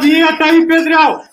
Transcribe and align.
Vinheta 0.00 0.44
aí, 0.44 0.66
Pedrão! 0.66 1.27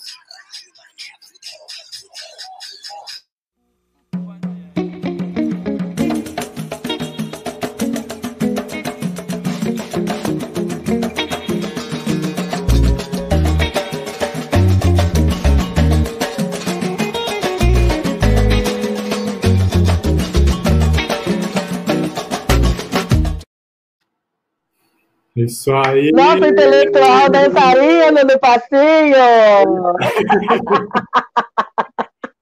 Isso 25.35 25.69
aí. 25.73 26.13
Nosso 26.13 26.45
intelectual 26.45 27.29
dançarino 27.29 28.25
do 28.25 28.39
passinho. 28.39 29.15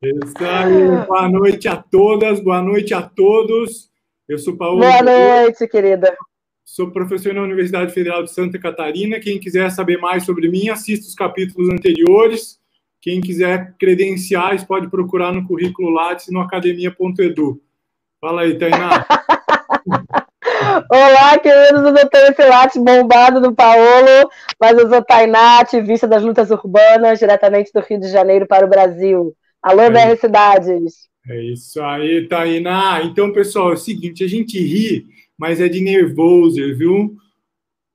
Isso 0.03 0.45
aí. 0.45 1.07
Boa 1.07 1.27
noite 1.27 1.67
a 1.67 1.77
todas, 1.77 2.39
boa 2.39 2.61
noite 2.61 2.93
a 2.93 3.01
todos. 3.01 3.89
Eu 4.29 4.37
sou 4.37 4.55
Paulo. 4.55 4.79
Boa 4.79 5.01
noite, 5.01 5.67
querida. 5.67 6.15
Sou 6.63 6.91
professor 6.91 7.33
na 7.33 7.41
Universidade 7.41 7.91
Federal 7.91 8.23
de 8.23 8.31
Santa 8.31 8.59
Catarina. 8.59 9.19
Quem 9.19 9.39
quiser 9.39 9.71
saber 9.71 9.97
mais 9.97 10.23
sobre 10.23 10.47
mim, 10.47 10.69
assista 10.69 11.07
os 11.07 11.15
capítulos 11.15 11.69
anteriores. 11.69 12.59
Quem 13.01 13.21
quiser 13.21 13.75
credenciais, 13.79 14.63
pode 14.63 14.87
procurar 14.87 15.33
no 15.33 15.47
currículo 15.47 15.89
Lattes 15.89 16.27
no 16.29 16.39
academia.edu. 16.39 17.59
Fala 18.21 18.43
aí, 18.43 18.57
Tainá. 18.57 19.05
Olá, 20.89 21.37
queridos, 21.39 21.83
eu 21.83 22.09
tenho 22.09 22.31
esse 22.31 22.43
latte 22.47 22.79
bombado 22.79 23.41
do 23.41 23.53
Paolo, 23.53 24.29
mas 24.59 24.77
eu 24.77 24.89
sou 24.89 25.03
Tainá, 25.03 25.59
ativista 25.59 26.07
das 26.07 26.23
lutas 26.23 26.51
urbanas, 26.51 27.19
diretamente 27.19 27.71
do 27.73 27.81
Rio 27.81 27.99
de 27.99 28.09
Janeiro 28.09 28.47
para 28.47 28.65
o 28.65 28.69
Brasil. 28.69 29.35
Alô, 29.61 29.81
é 29.81 29.89
BR 29.89 30.19
Cidades. 30.19 31.09
É 31.29 31.41
isso 31.43 31.81
aí, 31.81 32.27
Tainá. 32.27 33.01
Então, 33.03 33.33
pessoal, 33.33 33.71
é 33.71 33.73
o 33.73 33.77
seguinte, 33.77 34.23
a 34.23 34.27
gente 34.27 34.57
ri, 34.57 35.05
mas 35.37 35.59
é 35.59 35.67
de 35.67 35.81
nervoso, 35.81 36.55
viu? 36.77 37.15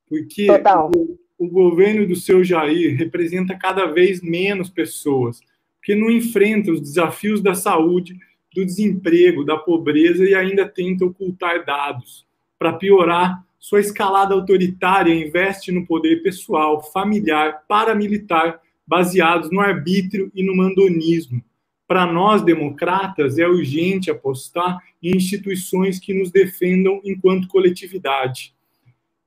Porque 0.06 0.46
Total. 0.46 0.90
O, 0.94 1.18
o 1.38 1.48
governo 1.48 2.06
do 2.06 2.16
seu 2.16 2.44
Jair 2.44 2.96
representa 2.96 3.56
cada 3.56 3.86
vez 3.86 4.20
menos 4.22 4.68
pessoas, 4.68 5.40
porque 5.78 5.94
não 5.94 6.10
enfrenta 6.10 6.70
os 6.70 6.80
desafios 6.80 7.40
da 7.40 7.54
saúde, 7.54 8.16
do 8.54 8.64
desemprego, 8.64 9.44
da 9.44 9.56
pobreza 9.56 10.24
e 10.24 10.34
ainda 10.34 10.66
tenta 10.66 11.04
ocultar 11.04 11.64
dados 11.64 12.27
para 12.58 12.72
piorar, 12.72 13.44
sua 13.58 13.80
escalada 13.80 14.34
autoritária 14.34 15.14
investe 15.14 15.70
no 15.70 15.86
poder 15.86 16.22
pessoal, 16.22 16.82
familiar, 16.92 17.64
paramilitar, 17.68 18.60
baseados 18.86 19.50
no 19.50 19.60
arbítrio 19.60 20.30
e 20.34 20.42
no 20.42 20.56
mandonismo. 20.56 21.42
Para 21.86 22.06
nós, 22.06 22.42
democratas, 22.42 23.38
é 23.38 23.46
urgente 23.46 24.10
apostar 24.10 24.78
em 25.02 25.16
instituições 25.16 25.98
que 25.98 26.12
nos 26.12 26.30
defendam 26.30 27.00
enquanto 27.04 27.48
coletividade. 27.48 28.54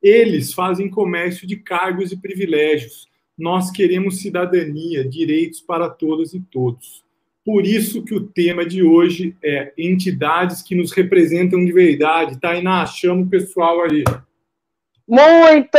Eles 0.01 0.53
fazem 0.53 0.89
comércio 0.89 1.47
de 1.47 1.57
cargos 1.57 2.11
e 2.11 2.17
privilégios. 2.17 3.07
Nós 3.37 3.71
queremos 3.71 4.21
cidadania, 4.21 5.07
direitos 5.07 5.61
para 5.61 5.89
todas 5.89 6.33
e 6.33 6.39
todos. 6.39 7.00
Por 7.43 7.65
isso 7.65 8.03
que 8.03 8.13
o 8.13 8.27
tema 8.27 8.63
de 8.65 8.83
hoje 8.83 9.35
é 9.43 9.73
entidades 9.77 10.61
que 10.61 10.75
nos 10.75 10.91
representam 10.91 11.65
de 11.65 11.71
verdade. 11.71 12.39
Tainá, 12.39 12.85
chama 12.85 13.23
o 13.23 13.29
pessoal 13.29 13.81
ali. 13.81 14.03
Muito! 15.07 15.77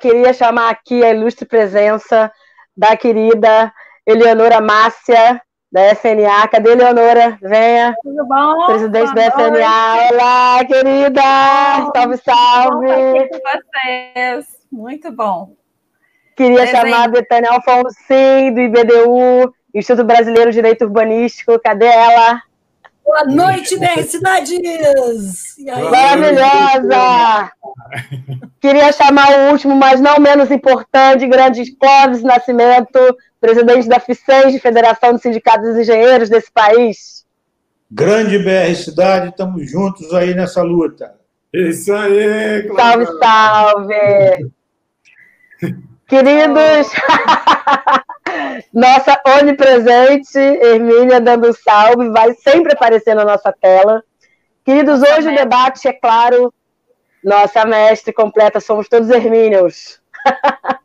Queria 0.00 0.32
chamar 0.32 0.70
aqui 0.70 1.04
a 1.04 1.12
ilustre 1.12 1.46
presença 1.46 2.32
da 2.74 2.96
querida 2.96 3.72
Eleonora 4.06 4.60
Márcia, 4.60 5.40
da 5.70 5.94
FNA. 5.94 6.48
Cadê 6.48 6.70
Eleonora? 6.70 7.38
Venha. 7.42 7.94
Tudo 8.02 8.26
bom? 8.26 8.66
Presidente 8.66 9.12
Boa 9.12 9.14
da 9.14 9.30
FNA. 9.30 10.08
Olá, 10.12 10.64
querida! 10.64 11.22
Salve, 11.94 12.16
salve! 12.16 12.86
Bom 12.86 13.28
com 13.28 13.38
vocês. 13.52 14.46
Muito 14.72 15.12
bom. 15.12 15.54
Queria 16.36 16.56
Presente. 16.56 16.76
chamar 16.76 17.04
a 17.04 17.08
Betânia 17.08 17.50
Alfonsin, 17.50 18.52
do 18.54 18.60
IBDU, 18.60 19.54
Instituto 19.76 20.06
Brasileiro 20.06 20.50
de 20.50 20.54
Direito 20.54 20.86
Urbanístico, 20.86 21.60
cadê 21.60 21.84
ela? 21.84 22.40
Boa 23.04 23.24
noite, 23.24 23.78
BR 23.78 24.02
Cidades! 24.02 24.58
Maravilhosa! 25.90 27.52
Queria 28.58 28.90
chamar 28.90 29.28
o 29.30 29.52
último, 29.52 29.76
mas 29.76 30.00
não 30.00 30.18
menos 30.18 30.50
importante, 30.50 31.26
grande 31.26 31.76
Clóvis 31.76 32.22
Nascimento, 32.22 32.98
presidente 33.38 33.86
da 33.86 34.00
FICENS, 34.00 34.62
Federação 34.62 35.12
dos 35.12 35.20
Sindicatos 35.20 35.68
dos 35.68 35.76
Engenheiros 35.76 36.30
desse 36.30 36.50
país. 36.50 37.26
Grande 37.90 38.38
BR 38.38 38.74
Cidade, 38.74 39.28
estamos 39.28 39.70
juntos 39.70 40.12
aí 40.14 40.34
nessa 40.34 40.62
luta. 40.62 41.14
Isso 41.52 41.92
aí, 41.92 42.66
Cláudio. 42.66 43.18
Salve, 43.18 43.92
salve! 43.92 44.52
Queridos, 46.08 46.88
nossa 48.72 49.20
onipresente 49.40 50.38
Hermínia 50.38 51.20
dando 51.20 51.52
salve, 51.52 52.08
vai 52.10 52.34
sempre 52.34 52.72
aparecer 52.72 53.14
na 53.14 53.24
nossa 53.24 53.52
tela. 53.52 54.02
Queridos, 54.64 55.00
hoje 55.02 55.28
o 55.28 55.34
debate, 55.34 55.86
é 55.86 55.92
claro, 55.92 56.52
nossa 57.22 57.64
mestre 57.64 58.12
completa, 58.12 58.60
somos 58.60 58.88
todos 58.88 59.10
Hermínios. 59.10 60.00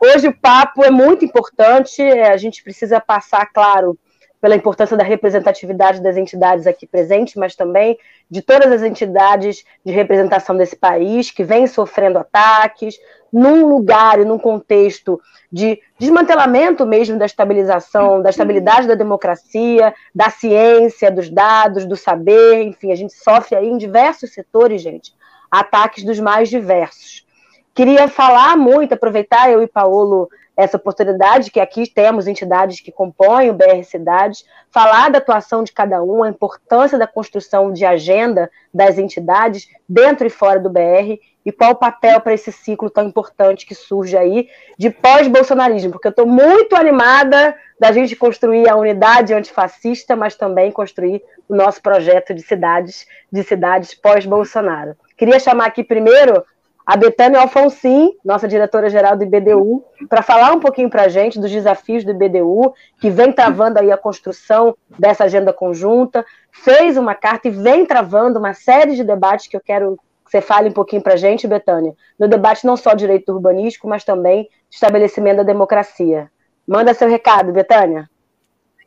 hoje 0.00 0.28
o 0.28 0.38
papo 0.38 0.84
é 0.84 0.90
muito 0.90 1.24
importante, 1.24 2.02
a 2.02 2.36
gente 2.36 2.62
precisa 2.62 3.00
passar, 3.00 3.46
claro, 3.52 3.98
pela 4.40 4.56
importância 4.56 4.96
da 4.96 5.04
representatividade 5.04 6.02
das 6.02 6.16
entidades 6.16 6.66
aqui 6.66 6.86
presentes, 6.86 7.34
mas 7.34 7.54
também 7.54 7.98
de 8.30 8.40
todas 8.40 8.72
as 8.72 8.82
entidades 8.82 9.64
de 9.84 9.92
representação 9.92 10.56
desse 10.56 10.74
país 10.74 11.30
que 11.30 11.44
vêm 11.44 11.66
sofrendo 11.66 12.18
ataques, 12.18 12.98
num 13.32 13.66
lugar 13.66 14.18
e 14.18 14.24
num 14.24 14.38
contexto 14.38 15.20
de 15.52 15.80
desmantelamento 15.98 16.86
mesmo 16.86 17.18
da 17.18 17.26
estabilização, 17.26 18.22
da 18.22 18.30
estabilidade 18.30 18.88
da 18.88 18.94
democracia, 18.94 19.94
da 20.14 20.30
ciência, 20.30 21.10
dos 21.10 21.28
dados, 21.28 21.84
do 21.84 21.96
saber, 21.96 22.62
enfim, 22.62 22.92
a 22.92 22.96
gente 22.96 23.12
sofre 23.12 23.56
aí 23.56 23.68
em 23.68 23.76
diversos 23.76 24.32
setores, 24.32 24.80
gente, 24.80 25.12
ataques 25.50 26.02
dos 26.02 26.18
mais 26.18 26.48
diversos. 26.48 27.26
Queria 27.74 28.08
falar 28.08 28.56
muito, 28.56 28.94
aproveitar 28.94 29.50
eu 29.50 29.62
e 29.62 29.66
Paulo 29.66 30.28
essa 30.60 30.76
oportunidade, 30.76 31.50
que 31.50 31.58
aqui 31.58 31.88
temos 31.88 32.26
entidades 32.26 32.80
que 32.80 32.92
compõem 32.92 33.48
o 33.48 33.54
BR 33.54 33.82
Cidades, 33.82 34.44
falar 34.70 35.10
da 35.10 35.18
atuação 35.18 35.64
de 35.64 35.72
cada 35.72 36.02
um, 36.02 36.22
a 36.22 36.28
importância 36.28 36.98
da 36.98 37.06
construção 37.06 37.72
de 37.72 37.84
agenda 37.84 38.50
das 38.72 38.98
entidades 38.98 39.68
dentro 39.88 40.26
e 40.26 40.30
fora 40.30 40.60
do 40.60 40.68
BR 40.68 41.18
e 41.46 41.50
qual 41.50 41.70
o 41.70 41.76
papel 41.76 42.20
para 42.20 42.34
esse 42.34 42.52
ciclo 42.52 42.90
tão 42.90 43.06
importante 43.06 43.64
que 43.64 43.74
surge 43.74 44.16
aí 44.16 44.48
de 44.78 44.90
pós-bolsonarismo, 44.90 45.92
porque 45.92 46.08
eu 46.08 46.10
estou 46.10 46.26
muito 46.26 46.76
animada 46.76 47.56
da 47.78 47.90
gente 47.90 48.14
construir 48.14 48.68
a 48.68 48.76
unidade 48.76 49.32
antifascista, 49.32 50.14
mas 50.14 50.36
também 50.36 50.70
construir 50.70 51.22
o 51.48 51.56
nosso 51.56 51.80
projeto 51.80 52.34
de 52.34 52.42
cidades, 52.42 53.06
de 53.32 53.42
cidades 53.42 53.94
pós-Bolsonaro. 53.94 54.94
Queria 55.16 55.40
chamar 55.40 55.68
aqui 55.68 55.82
primeiro 55.82 56.44
a 56.90 56.96
Betânia 56.96 57.38
Alfonsin, 57.38 58.16
nossa 58.24 58.48
diretora-geral 58.48 59.16
do 59.16 59.22
IBDU, 59.22 59.84
para 60.08 60.22
falar 60.22 60.50
um 60.50 60.58
pouquinho 60.58 60.90
para 60.90 61.02
a 61.02 61.08
gente 61.08 61.38
dos 61.38 61.48
desafios 61.48 62.02
do 62.02 62.10
IBDU, 62.10 62.74
que 63.00 63.08
vem 63.08 63.32
travando 63.32 63.78
aí 63.78 63.92
a 63.92 63.96
construção 63.96 64.76
dessa 64.98 65.22
agenda 65.22 65.52
conjunta, 65.52 66.26
fez 66.50 66.96
uma 66.96 67.14
carta 67.14 67.46
e 67.46 67.52
vem 67.52 67.86
travando 67.86 68.40
uma 68.40 68.54
série 68.54 68.96
de 68.96 69.04
debates 69.04 69.46
que 69.46 69.56
eu 69.56 69.60
quero 69.60 69.96
que 70.24 70.32
você 70.32 70.40
fale 70.40 70.70
um 70.70 70.72
pouquinho 70.72 71.00
para 71.00 71.14
a 71.14 71.16
gente, 71.16 71.46
Betânia, 71.46 71.94
no 72.18 72.26
debate 72.26 72.66
não 72.66 72.76
só 72.76 72.92
direito 72.92 73.32
urbanístico, 73.32 73.86
mas 73.86 74.02
também 74.02 74.48
estabelecimento 74.68 75.36
da 75.36 75.42
democracia. 75.44 76.28
Manda 76.66 76.92
seu 76.92 77.08
recado, 77.08 77.52
Betânia. 77.52 78.10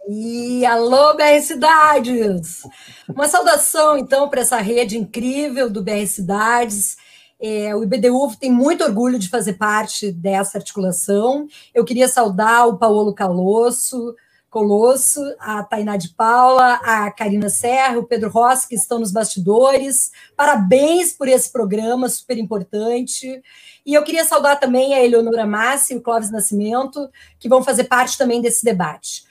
E 0.09 0.65
alô, 0.65 1.13
BR 1.13 1.39
Cidades! 1.41 2.63
Uma 3.07 3.29
saudação, 3.29 3.97
então, 3.97 4.27
para 4.27 4.41
essa 4.41 4.57
rede 4.57 4.97
incrível 4.97 5.69
do 5.69 5.81
BR 5.81 6.05
Cidades. 6.05 6.97
É, 7.45 7.75
o 7.75 7.84
IBDU 7.84 8.38
tem 8.40 8.50
muito 8.50 8.86
orgulho 8.86 9.19
de 9.19 9.28
fazer 9.28 9.56
parte 9.56 10.13
dessa 10.13 10.57
articulação. 10.57 11.45
Eu 11.75 11.84
queria 11.84 12.07
saudar 12.07 12.69
o 12.69 12.78
Paulo 12.78 13.13
Calosso, 13.13 14.16
Colosso, 14.50 15.19
a 15.40 15.62
Tainá 15.62 15.98
de 15.98 16.07
Paula, 16.10 16.75
a 16.75 17.12
Karina 17.12 17.50
Serra, 17.50 18.00
o 18.00 18.06
Pedro 18.06 18.30
Rossi, 18.30 18.69
que 18.69 18.75
estão 18.75 18.98
nos 18.98 19.12
bastidores. 19.12 20.12
Parabéns 20.38 21.12
por 21.12 21.28
esse 21.28 21.51
programa 21.51 22.07
super 22.07 22.38
importante. 22.38 23.42
E 23.86 23.94
eu 23.94 24.04
queria 24.06 24.24
saudar 24.24 24.57
também 24.57 24.94
a 24.94 25.04
Eleonora 25.04 25.46
Massi 25.46 25.96
e 25.96 25.98
o 25.98 26.01
Clóvis 26.01 26.31
Nascimento, 26.31 27.10
que 27.38 27.50
vão 27.50 27.62
fazer 27.62 27.84
parte 27.86 28.18
também 28.18 28.42
desse 28.42 28.63
debate. 28.63 29.25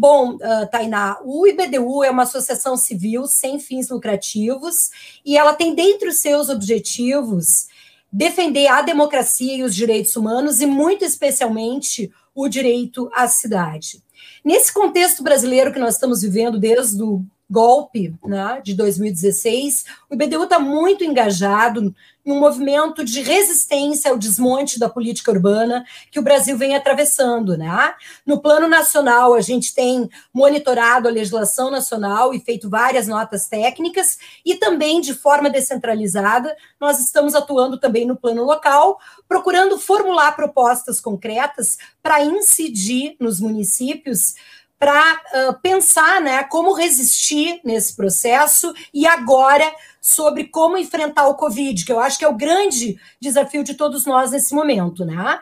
Bom, 0.00 0.36
uh, 0.36 0.70
Tainá, 0.70 1.18
o 1.24 1.44
IBDU 1.44 2.04
é 2.04 2.10
uma 2.12 2.22
associação 2.22 2.76
civil 2.76 3.26
sem 3.26 3.58
fins 3.58 3.88
lucrativos 3.88 4.92
e 5.26 5.36
ela 5.36 5.52
tem 5.52 5.74
dentre 5.74 6.08
os 6.08 6.18
seus 6.18 6.48
objetivos 6.48 7.66
defender 8.12 8.68
a 8.68 8.80
democracia 8.80 9.56
e 9.56 9.64
os 9.64 9.74
direitos 9.74 10.14
humanos 10.14 10.60
e, 10.60 10.66
muito 10.66 11.04
especialmente, 11.04 12.12
o 12.32 12.46
direito 12.46 13.10
à 13.12 13.26
cidade. 13.26 14.00
Nesse 14.44 14.72
contexto 14.72 15.20
brasileiro 15.20 15.72
que 15.72 15.80
nós 15.80 15.94
estamos 15.94 16.22
vivendo 16.22 16.60
desde 16.60 17.02
o 17.02 17.24
golpe 17.50 18.14
né, 18.24 18.60
de 18.62 18.74
2016, 18.74 19.84
o 20.10 20.14
IBDU 20.14 20.44
está 20.44 20.58
muito 20.58 21.02
engajado 21.02 21.94
num 22.28 22.38
movimento 22.38 23.02
de 23.02 23.22
resistência 23.22 24.10
ao 24.10 24.18
desmonte 24.18 24.78
da 24.78 24.86
política 24.86 25.30
urbana 25.30 25.82
que 26.10 26.18
o 26.18 26.22
Brasil 26.22 26.58
vem 26.58 26.76
atravessando. 26.76 27.56
Né? 27.56 27.94
No 28.26 28.38
plano 28.38 28.68
nacional, 28.68 29.32
a 29.32 29.40
gente 29.40 29.74
tem 29.74 30.10
monitorado 30.32 31.08
a 31.08 31.10
legislação 31.10 31.70
nacional 31.70 32.34
e 32.34 32.40
feito 32.40 32.68
várias 32.68 33.08
notas 33.08 33.48
técnicas, 33.48 34.18
e 34.44 34.56
também, 34.56 35.00
de 35.00 35.14
forma 35.14 35.48
descentralizada, 35.48 36.54
nós 36.78 37.00
estamos 37.00 37.34
atuando 37.34 37.78
também 37.78 38.06
no 38.06 38.16
plano 38.16 38.44
local, 38.44 38.98
procurando 39.26 39.78
formular 39.78 40.36
propostas 40.36 41.00
concretas 41.00 41.78
para 42.02 42.22
incidir 42.22 43.16
nos 43.18 43.40
municípios 43.40 44.34
para 44.78 45.14
uh, 45.14 45.60
pensar 45.60 46.20
né, 46.20 46.44
como 46.44 46.72
resistir 46.72 47.60
nesse 47.64 47.96
processo 47.96 48.72
e 48.94 49.06
agora 49.06 49.70
sobre 50.00 50.44
como 50.44 50.78
enfrentar 50.78 51.26
o 51.26 51.34
Covid, 51.34 51.84
que 51.84 51.92
eu 51.92 51.98
acho 51.98 52.18
que 52.18 52.24
é 52.24 52.28
o 52.28 52.36
grande 52.36 52.98
desafio 53.20 53.64
de 53.64 53.74
todos 53.74 54.06
nós 54.06 54.30
nesse 54.30 54.54
momento. 54.54 55.04
Né? 55.04 55.40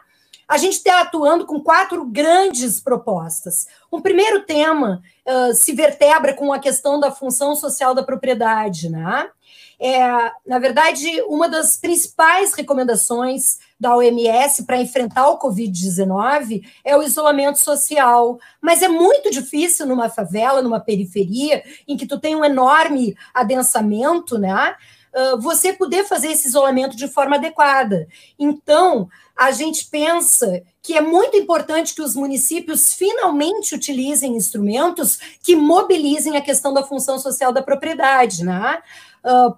A 0.49 0.57
gente 0.57 0.75
está 0.75 1.03
atuando 1.03 1.45
com 1.45 1.61
quatro 1.61 2.05
grandes 2.07 2.81
propostas. 2.81 3.67
Um 3.93 4.01
primeiro 4.01 4.45
tema 4.45 5.03
uh, 5.27 5.55
se 5.55 5.73
vertebra 5.73 6.33
com 6.33 6.53
a 6.53 6.59
questão 6.59 6.99
da 6.99 7.11
função 7.11 7.55
social 7.55 7.95
da 7.95 8.03
propriedade. 8.03 8.89
Né? 8.89 9.29
É, 9.79 10.33
na 10.47 10.59
verdade, 10.59 11.07
uma 11.29 11.49
das 11.49 11.77
principais 11.77 12.55
recomendações 12.55 13.59
da 13.79 13.95
OMS 13.97 14.65
para 14.65 14.81
enfrentar 14.81 15.29
o 15.29 15.39
Covid-19 15.39 16.63
é 16.85 16.97
o 16.97 17.03
isolamento 17.03 17.59
social. 17.59 18.39
Mas 18.61 18.83
é 18.83 18.89
muito 18.89 19.31
difícil 19.31 19.87
numa 19.87 20.09
favela, 20.09 20.63
numa 20.63 20.81
periferia, 20.81 21.63
em 21.87 21.97
que 21.97 22.07
tu 22.07 22.19
tem 22.19 22.35
um 22.35 22.45
enorme 22.45 23.17
adensamento, 23.35 24.39
né? 24.39 24.75
você 25.41 25.73
poder 25.73 26.05
fazer 26.05 26.33
esse 26.33 26.47
isolamento 26.47 26.95
de 26.95 27.09
forma 27.09 27.37
adequada. 27.37 28.07
Então, 28.39 29.09
a 29.35 29.51
gente 29.51 29.87
pensa 29.87 30.63
que 30.83 30.95
é 30.95 31.01
muito 31.01 31.37
importante 31.37 31.95
que 31.95 32.03
os 32.03 32.15
municípios 32.15 32.93
finalmente 32.93 33.75
utilizem 33.75 34.37
instrumentos 34.37 35.19
que 35.43 35.57
mobilizem 35.57 36.37
a 36.37 36.43
questão 36.43 36.75
da 36.75 36.83
função 36.83 37.19
social 37.19 37.51
da 37.51 37.63
propriedade. 37.63 38.45
Né? 38.45 38.79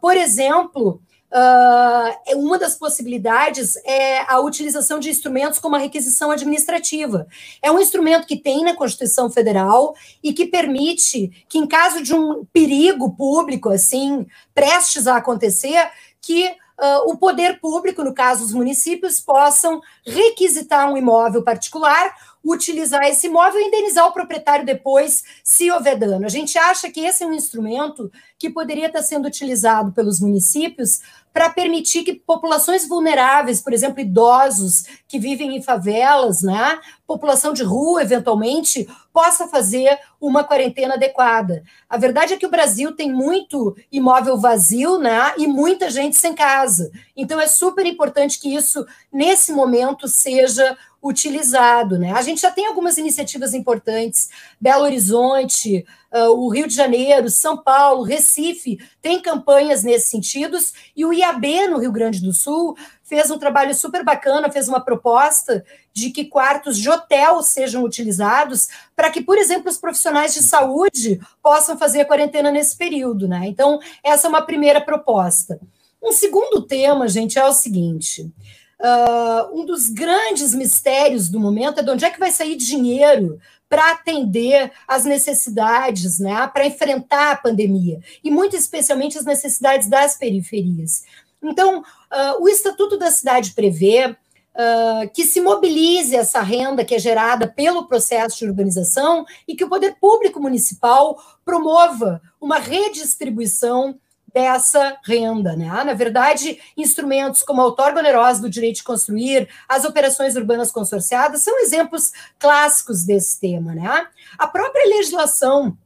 Por 0.01 0.17
exemplo, 0.17 1.03
Uh, 1.31 2.39
uma 2.39 2.59
das 2.59 2.75
possibilidades 2.75 3.77
é 3.85 4.21
a 4.21 4.41
utilização 4.41 4.99
de 4.99 5.11
instrumentos 5.11 5.59
como 5.59 5.77
a 5.77 5.79
requisição 5.79 6.31
administrativa. 6.31 7.27
É 7.61 7.71
um 7.71 7.79
instrumento 7.79 8.27
que 8.27 8.37
tem 8.37 8.65
na 8.65 8.75
Constituição 8.75 9.31
Federal 9.31 9.95
e 10.23 10.33
que 10.33 10.47
permite 10.47 11.45
que, 11.49 11.59
em 11.59 11.67
caso 11.67 12.03
de 12.03 12.15
um 12.15 12.47
perigo 12.51 13.15
público, 13.15 13.69
assim, 13.69 14.27
prestes 14.55 15.07
a 15.07 15.17
acontecer, 15.17 15.91
que 16.23 16.47
uh, 16.47 17.11
o 17.11 17.19
poder 17.19 17.61
público, 17.61 18.03
no 18.03 18.15
caso 18.15 18.45
os 18.45 18.55
municípios, 18.55 19.21
possam 19.21 19.83
requisitar 20.07 20.91
um 20.91 20.97
imóvel 20.97 21.43
particular 21.43 22.15
utilizar 22.45 23.05
esse 23.05 23.27
imóvel 23.27 23.61
e 23.61 23.65
indenizar 23.65 24.07
o 24.07 24.13
proprietário 24.13 24.65
depois, 24.65 25.23
se 25.43 25.71
houver 25.71 25.97
dano. 25.99 26.25
A 26.25 26.31
gente 26.31 26.59
acha 26.59 26.91
que 26.91 27.01
esse 27.01 27.23
é 27.23 27.27
um 27.27 27.33
instrumento 27.33 28.11
que 28.39 28.49
poderia 28.49 28.87
estar 28.87 29.03
sendo 29.03 29.27
utilizado 29.27 29.93
pelos 29.93 30.21
municípios 30.21 31.01
para 31.33 31.51
permitir 31.51 32.03
que 32.03 32.15
populações 32.15 32.89
vulneráveis, 32.89 33.61
por 33.61 33.73
exemplo, 33.73 34.01
idosos 34.01 34.85
que 35.07 35.19
vivem 35.19 35.57
em 35.57 35.63
favelas, 35.63 36.43
né, 36.43 36.81
população 37.07 37.53
de 37.53 37.63
rua, 37.63 38.03
eventualmente, 38.03 38.89
possa 39.13 39.47
fazer 39.47 39.99
uma 40.21 40.43
quarentena 40.43 40.95
adequada. 40.95 41.63
A 41.89 41.97
verdade 41.97 42.35
é 42.35 42.37
que 42.37 42.47
o 42.47 42.51
Brasil 42.51 42.95
tem 42.95 43.13
muito 43.13 43.77
imóvel 43.93 44.37
vazio, 44.39 44.99
né, 44.99 45.35
e 45.37 45.47
muita 45.47 45.91
gente 45.91 46.17
sem 46.17 46.35
casa. 46.35 46.91
Então 47.17 47.41
é 47.41 47.47
super 47.47 47.87
importante 47.87 48.41
que 48.41 48.55
isso, 48.55 48.85
nesse 49.13 49.53
momento, 49.53 50.09
seja 50.09 50.77
utilizado. 51.03 51.99
Né? 51.99 52.13
A 52.13 52.23
gente 52.23 52.41
já 52.41 52.51
tem 52.51 52.67
algumas 52.67 52.99
iniciativas 52.99 53.55
importantes, 53.55 54.29
Belo 54.61 54.85
Horizonte, 54.85 55.85
uh, 56.13 56.31
o 56.31 56.49
Rio 56.49 56.67
de 56.67 56.75
Janeiro, 56.75 57.31
São 57.31 57.57
Paulo, 57.57 58.03
Recife, 58.03 58.79
tem 59.01 59.21
campanhas 59.21 59.83
nesse 59.83 60.09
sentido, 60.09 60.59
e 60.97 61.05
o 61.05 61.13
IAB, 61.13 61.69
no 61.69 61.79
Rio 61.79 61.93
Grande 61.93 62.21
do 62.21 62.33
Sul, 62.33 62.77
fez 63.03 63.31
um 63.31 63.39
trabalho 63.39 63.75
super 63.75 64.05
bacana, 64.05 64.51
fez 64.51 64.69
uma 64.69 64.81
proposta 64.81 65.65
de 65.93 66.11
que 66.11 66.27
quartos 66.27 66.77
de 66.77 66.91
hotel 66.91 67.43
sejam 67.43 67.83
utilizados 67.83 68.69
para 68.95 69.11
que, 69.11 69.23
por 69.23 69.39
exemplo, 69.39 69.71
os 69.71 69.79
profissionais 69.79 70.35
de 70.35 70.43
saúde 70.43 71.19
possam 71.43 71.79
fazer 71.79 72.03
a 72.03 72.05
quarentena 72.05 72.51
nesse 72.51 72.77
período. 72.77 73.27
Né? 73.27 73.47
Então, 73.47 73.81
essa 74.05 74.27
é 74.27 74.31
uma 74.31 74.43
primeira 74.43 74.81
proposta. 74.81 75.59
Um 76.03 76.13
segundo 76.13 76.63
tema, 76.63 77.09
gente, 77.09 77.39
é 77.39 77.45
o 77.45 77.53
seguinte: 77.53 78.31
Uh, 78.81 79.61
um 79.61 79.67
dos 79.67 79.89
grandes 79.89 80.55
mistérios 80.55 81.29
do 81.29 81.41
momento 81.41 81.81
é 81.81 81.83
de 81.83 81.91
onde 81.91 82.05
é 82.05 82.11
que 82.11 82.21
vai 82.21 82.31
sair 82.31 82.55
dinheiro 82.55 83.41
para 83.69 83.91
atender 83.91 84.73
as 84.87 85.05
necessidades, 85.05 86.19
né, 86.19 86.49
para 86.49 86.67
enfrentar 86.67 87.33
a 87.33 87.37
pandemia, 87.37 88.01
e 88.23 88.31
muito 88.31 88.57
especialmente 88.57 89.19
as 89.19 89.25
necessidades 89.25 89.89
das 89.89 90.17
periferias. 90.17 91.05
Então, 91.43 91.81
uh, 91.81 92.43
o 92.43 92.49
Estatuto 92.49 92.97
da 92.97 93.11
Cidade 93.11 93.53
prevê 93.53 94.07
uh, 94.07 95.11
que 95.13 95.25
se 95.25 95.41
mobilize 95.41 96.17
essa 96.17 96.41
renda 96.41 96.85
que 96.85 96.95
é 96.95 96.99
gerada 96.99 97.47
pelo 97.47 97.87
processo 97.87 98.39
de 98.39 98.47
urbanização 98.47 99.25
e 99.47 99.55
que 99.55 99.65
o 99.65 99.69
poder 99.69 99.97
público 100.01 100.41
municipal 100.41 101.21
promova 101.45 102.21
uma 102.41 102.59
redistribuição 102.59 103.99
dessa 104.39 104.97
renda. 105.05 105.57
Né? 105.57 105.67
Na 105.67 105.95
verdade, 105.95 106.61
instrumentos 106.77 107.43
como 107.43 107.61
a 107.61 107.65
outorga 107.65 107.99
onerosa 107.99 108.41
do 108.41 108.49
direito 108.49 108.77
de 108.77 108.85
construir, 108.85 109.49
as 109.69 109.85
operações 109.85 110.37
urbanas 110.37 110.71
consorciadas, 110.71 111.43
são 111.43 111.59
exemplos 111.61 112.13
clássicos 112.39 113.05
desse 113.05 113.41
tema. 113.41 113.75
Né? 113.75 114.07
A 114.39 114.47
própria 114.47 114.89
legislação 114.97 115.77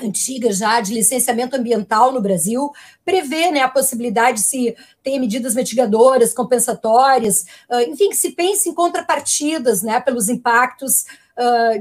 antiga 0.00 0.52
já 0.52 0.80
de 0.80 0.94
licenciamento 0.94 1.56
ambiental 1.56 2.12
no 2.12 2.20
Brasil 2.20 2.70
prevê 3.04 3.50
né, 3.50 3.62
a 3.62 3.68
possibilidade 3.68 4.38
de 4.38 4.44
se 4.44 4.76
ter 5.02 5.18
medidas 5.18 5.56
mitigadoras, 5.56 6.32
compensatórias, 6.32 7.46
enfim, 7.88 8.10
que 8.10 8.16
se 8.16 8.30
pense 8.30 8.68
em 8.68 8.74
contrapartidas 8.74 9.82
né, 9.82 9.98
pelos 9.98 10.28
impactos 10.28 11.04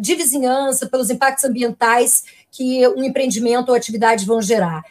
de 0.02 0.16
vizinhança, 0.16 0.88
pelos 0.88 1.12
impactos 1.12 1.46
ambientais 1.46 2.24
que 2.52 2.88
um 2.90 3.04
empreendimento 3.04 3.70
ou 3.70 3.76
atividade 3.76 4.26
vão 4.26 4.42
gerar. 4.42 4.84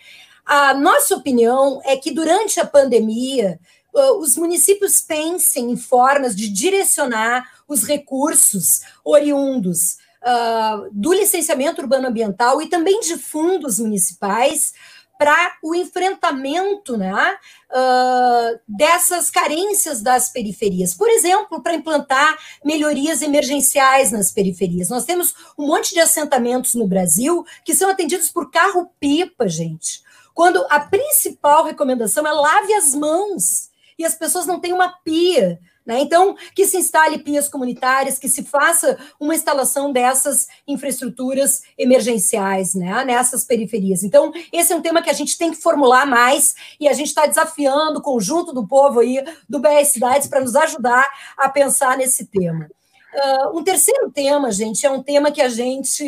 A 0.46 0.72
nossa 0.74 1.16
opinião 1.16 1.80
é 1.84 1.96
que 1.96 2.12
durante 2.12 2.60
a 2.60 2.66
pandemia, 2.66 3.58
os 3.92 4.36
municípios 4.36 5.00
pensem 5.00 5.72
em 5.72 5.76
formas 5.76 6.36
de 6.36 6.48
direcionar 6.48 7.50
os 7.66 7.82
recursos 7.82 8.82
oriundos 9.04 9.96
uh, 10.22 10.88
do 10.92 11.12
licenciamento 11.12 11.80
urbano 11.80 12.06
ambiental 12.06 12.62
e 12.62 12.68
também 12.68 13.00
de 13.00 13.16
fundos 13.16 13.80
municipais 13.80 14.72
para 15.18 15.56
o 15.62 15.74
enfrentamento 15.74 16.96
né, 16.96 17.36
uh, 17.70 18.60
dessas 18.68 19.30
carências 19.30 20.02
das 20.02 20.28
periferias. 20.28 20.94
Por 20.94 21.08
exemplo, 21.08 21.62
para 21.62 21.74
implantar 21.74 22.36
melhorias 22.64 23.22
emergenciais 23.22 24.12
nas 24.12 24.30
periferias. 24.30 24.90
Nós 24.90 25.06
temos 25.06 25.34
um 25.58 25.66
monte 25.66 25.94
de 25.94 26.00
assentamentos 26.00 26.74
no 26.74 26.86
Brasil 26.86 27.44
que 27.64 27.74
são 27.74 27.88
atendidos 27.88 28.28
por 28.28 28.50
carro-pipa, 28.50 29.48
gente. 29.48 30.05
Quando 30.36 30.66
a 30.68 30.78
principal 30.78 31.64
recomendação 31.64 32.26
é 32.26 32.30
lave 32.30 32.74
as 32.74 32.94
mãos 32.94 33.70
e 33.98 34.04
as 34.04 34.14
pessoas 34.14 34.44
não 34.46 34.60
têm 34.60 34.70
uma 34.70 34.90
pia. 35.02 35.58
Né? 35.86 35.98
Então, 36.00 36.36
que 36.54 36.66
se 36.66 36.76
instale 36.76 37.20
pias 37.20 37.48
comunitárias, 37.48 38.18
que 38.18 38.28
se 38.28 38.44
faça 38.44 38.98
uma 39.18 39.34
instalação 39.34 39.90
dessas 39.90 40.46
infraestruturas 40.68 41.62
emergenciais 41.78 42.74
né? 42.74 43.02
nessas 43.06 43.44
periferias. 43.44 44.04
Então, 44.04 44.30
esse 44.52 44.74
é 44.74 44.76
um 44.76 44.82
tema 44.82 45.00
que 45.00 45.08
a 45.08 45.14
gente 45.14 45.38
tem 45.38 45.52
que 45.52 45.56
formular 45.56 46.04
mais 46.04 46.54
e 46.78 46.86
a 46.86 46.92
gente 46.92 47.08
está 47.08 47.24
desafiando 47.24 48.00
o 48.00 48.02
conjunto 48.02 48.52
do 48.52 48.68
povo 48.68 49.00
aí 49.00 49.24
do 49.48 49.58
BS 49.58 49.92
Cidades 49.92 50.28
para 50.28 50.40
nos 50.40 50.54
ajudar 50.54 51.08
a 51.38 51.48
pensar 51.48 51.96
nesse 51.96 52.26
tema. 52.26 52.68
Uh, 53.16 53.58
um 53.58 53.64
terceiro 53.64 54.10
tema, 54.10 54.52
gente, 54.52 54.84
é 54.84 54.90
um 54.90 55.02
tema 55.02 55.32
que 55.32 55.40
a 55.40 55.48
gente 55.48 56.04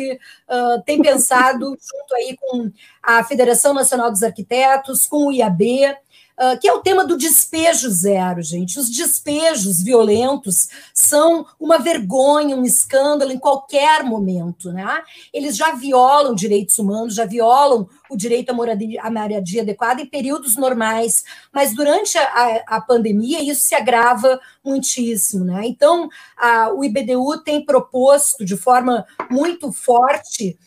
uh, 0.47 0.79
tem 0.85 1.01
pensado 1.01 1.65
junto 1.81 2.15
aí 2.15 2.37
com 2.39 2.71
a 3.01 3.23
Federação 3.23 3.73
Nacional 3.73 4.11
dos 4.11 4.21
Arquitetos, 4.21 5.07
com 5.07 5.25
o 5.25 5.31
IAB, 5.31 5.97
que 6.61 6.67
é 6.67 6.73
o 6.73 6.79
tema 6.79 7.05
do 7.05 7.17
despejo 7.17 7.89
zero, 7.89 8.41
gente. 8.41 8.79
Os 8.79 8.89
despejos 8.89 9.83
violentos 9.83 10.69
são 10.93 11.45
uma 11.59 11.77
vergonha, 11.77 12.55
um 12.55 12.63
escândalo 12.63 13.31
em 13.31 13.37
qualquer 13.37 14.03
momento, 14.03 14.71
né? 14.71 15.01
Eles 15.33 15.57
já 15.57 15.71
violam 15.71 16.33
direitos 16.33 16.79
humanos, 16.79 17.15
já 17.15 17.25
violam 17.25 17.87
o 18.09 18.15
direito 18.15 18.51
à 18.51 18.53
moradia, 18.53 19.01
à 19.01 19.11
moradia 19.11 19.61
adequada 19.61 20.01
em 20.01 20.05
períodos 20.05 20.55
normais, 20.55 21.23
mas 21.53 21.75
durante 21.75 22.17
a, 22.17 22.63
a 22.67 22.81
pandemia 22.81 23.41
isso 23.43 23.61
se 23.61 23.75
agrava 23.75 24.39
muitíssimo, 24.63 25.43
né? 25.43 25.61
Então, 25.65 26.09
a, 26.37 26.71
o 26.73 26.83
IBDU 26.83 27.43
tem 27.43 27.65
proposto 27.65 28.45
de 28.45 28.55
forma 28.55 29.05
muito 29.29 29.71
forte 29.71 30.57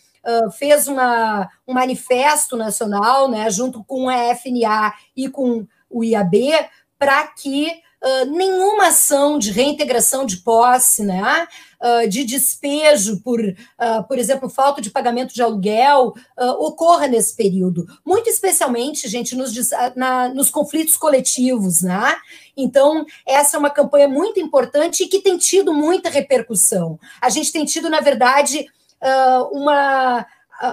fez 0.59 0.87
uma, 0.87 1.49
um 1.67 1.75
manifesto 1.75 2.57
nacional, 2.57 3.29
né, 3.29 3.51
junto 3.51 3.83
com 3.85 4.09
a 4.09 4.35
FNA 4.35 4.95
e 5.17 5.29
com 5.29 5.67
o 5.91 6.05
IAB, 6.05 6.69
para 6.99 7.27
que 7.27 7.83
Uh, 8.05 8.25
nenhuma 8.33 8.89
ação 8.89 9.39
de 9.39 9.53
reintegração 9.53 10.27
de 10.27 10.39
posse, 10.39 11.05
né, 11.05 11.47
uh, 11.81 12.09
de 12.09 12.25
despejo 12.25 13.21
por, 13.23 13.39
uh, 13.41 14.03
por 14.09 14.19
exemplo, 14.19 14.51
falta 14.51 14.83
de 14.83 14.91
pagamento 14.91 15.33
de 15.33 15.41
aluguel, 15.41 16.13
ocorra 16.59 17.07
nesse 17.07 17.37
período. 17.37 17.87
Muito 18.05 18.29
especialmente, 18.29 19.09
gente, 19.09 19.37
nos, 19.37 19.53
na, 19.95 20.29
nos 20.31 20.51
conflitos 20.51 20.97
coletivos, 20.97 21.83
né? 21.83 22.17
Então, 22.57 23.07
essa 23.25 23.57
é 23.57 23.61
uma 23.61 23.71
campanha 23.71 24.09
muito 24.09 24.41
importante 24.41 25.05
e 25.05 25.07
que 25.07 25.21
tem 25.21 25.39
tido 25.39 25.73
muita 25.73 26.11
repercussão. 26.11 26.99
A 27.21 27.31
gente 27.31 27.53
tem 27.53 27.65
tido, 27.65 27.89
na 27.89 28.01
verdade, 28.01 28.67
uma 29.53 30.27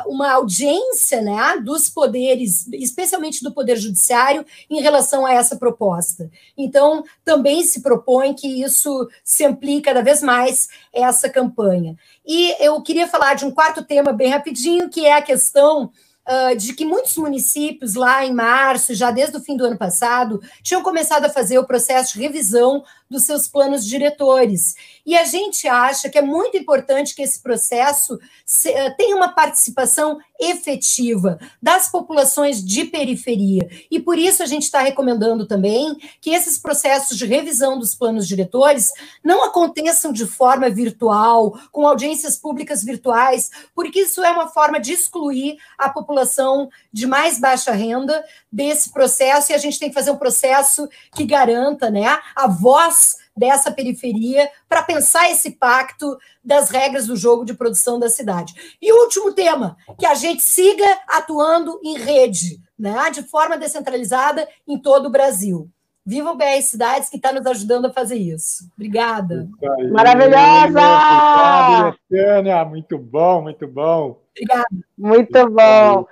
uma 0.08 0.34
audiência 0.34 1.22
né, 1.22 1.58
dos 1.64 1.90
poderes, 1.90 2.68
especialmente 2.74 3.44
do 3.44 3.52
Poder 3.52 3.76
Judiciário, 3.76 4.46
em 4.70 4.82
relação 4.82 5.26
a 5.26 5.34
essa 5.34 5.56
proposta. 5.56 6.30
Então, 6.56 7.04
também 7.26 7.64
se 7.64 7.82
propõe 7.82 8.36
que 8.36 8.62
isso 8.62 9.10
se 9.24 9.44
amplie 9.44 9.82
cada 9.82 10.04
vez 10.04 10.22
mais 10.22 10.70
essa 10.94 11.28
campanha. 11.28 11.96
E 12.26 12.56
eu 12.64 12.80
queria 12.84 13.08
falar 13.08 13.34
de 13.34 13.46
um 13.46 13.52
quarto 13.52 13.84
tema 13.84 14.14
bem 14.14 14.30
rapidinho, 14.30 14.90
que 14.90 15.06
é 15.08 15.14
a 15.14 15.24
questão 15.24 15.86
uh, 15.86 16.56
de 16.56 16.74
que 16.74 16.86
muitos 16.86 17.18
municípios, 17.18 17.96
lá 17.96 18.24
em 18.24 18.34
março, 18.34 18.94
já 18.94 19.10
desde 19.10 19.38
o 19.38 19.42
fim 19.42 19.58
do 19.58 19.66
ano 19.66 19.78
passado, 19.78 20.40
tinham 20.62 20.84
começado 20.84 21.26
a 21.26 21.30
fazer 21.30 21.58
o 21.58 21.66
processo 21.66 22.14
de 22.14 22.20
revisão 22.20 22.84
dos 23.10 23.24
seus 23.24 23.48
planos 23.48 23.86
diretores. 23.86 24.76
E 25.06 25.18
a 25.18 25.24
gente 25.24 25.68
acha 25.68 26.10
que 26.10 26.18
é 26.18 26.22
muito 26.22 26.56
importante 26.56 27.16
que 27.16 27.24
esse 27.24 27.42
processo 27.42 28.20
eh, 28.66 28.90
tenha 28.92 29.16
uma 29.16 29.30
participação 29.30 30.20
efetiva 30.40 31.40
das 31.62 31.90
populações 31.90 32.64
de 32.64 32.86
periferia. 32.86 33.68
E 33.90 34.00
por 34.00 34.18
isso 34.18 34.44
a 34.44 34.46
gente 34.46 34.64
está 34.64 34.82
recomendando 34.82 35.46
também 35.48 35.98
que 36.22 36.30
esses 36.30 36.58
processos 36.58 37.18
de 37.18 37.26
revisão 37.26 37.80
dos 37.80 37.96
planos 37.96 38.28
diretores 38.28 38.92
não 39.24 39.44
aconteçam 39.44 40.14
de 40.14 40.26
forma 40.26 40.70
virtual, 40.70 41.60
com 41.72 41.88
audiências 41.88 42.38
públicas 42.38 42.84
virtuais, 42.84 43.50
porque 43.74 44.02
isso 44.02 44.24
é 44.24 44.32
uma 44.32 44.48
forma 44.48 44.80
de 44.80 44.94
excluir 44.94 45.58
a 45.78 45.90
população 45.90 46.70
de 46.94 47.08
mais 47.08 47.40
baixa 47.40 47.72
renda 47.72 48.24
desse 48.52 48.92
processo, 48.92 49.52
e 49.52 49.56
a 49.56 49.58
gente 49.58 49.80
tem 49.80 49.90
que 49.90 49.96
fazer 49.96 50.12
um 50.12 50.18
processo 50.18 50.88
que 51.16 51.26
garanta 51.26 51.90
né, 51.90 52.20
a 52.36 52.48
voz 52.48 52.99
dessa 53.36 53.72
periferia 53.72 54.50
para 54.68 54.84
pensar 54.84 55.32
esse 55.32 55.52
pacto 55.52 56.18
das 56.44 56.70
regras 56.70 57.08
do 57.08 57.16
jogo 57.16 57.46
de 57.46 57.54
produção 57.54 58.00
da 58.00 58.10
cidade. 58.10 58.78
E 58.82 58.92
o 58.92 59.04
último 59.04 59.34
tema, 59.34 59.78
que 59.98 60.06
a 60.06 60.14
gente 60.14 60.42
siga 60.42 60.86
atuando 61.08 61.80
em 61.84 61.98
rede, 61.98 62.60
né, 62.78 63.10
de 63.12 63.24
forma 63.24 63.58
descentralizada 63.58 64.48
em 64.68 64.78
todo 64.78 65.08
o 65.08 65.12
Brasil. 65.12 65.70
Viva 66.06 66.32
o 66.32 66.36
BR 66.36 66.62
Cidades, 66.62 67.10
que 67.10 67.18
está 67.18 67.32
nos 67.32 67.46
ajudando 67.46 67.86
a 67.86 67.94
fazer 67.94 68.16
isso. 68.16 68.68
Obrigada. 68.76 69.48
Isso 69.80 69.94
Maravilhosa! 69.94 71.96
Obrigado, 72.10 72.70
muito 72.70 72.98
bom, 72.98 73.42
muito 73.44 73.68
bom. 73.68 74.20
Obrigada. 74.32 74.68
Muito 74.98 75.50
bom. 75.50 76.08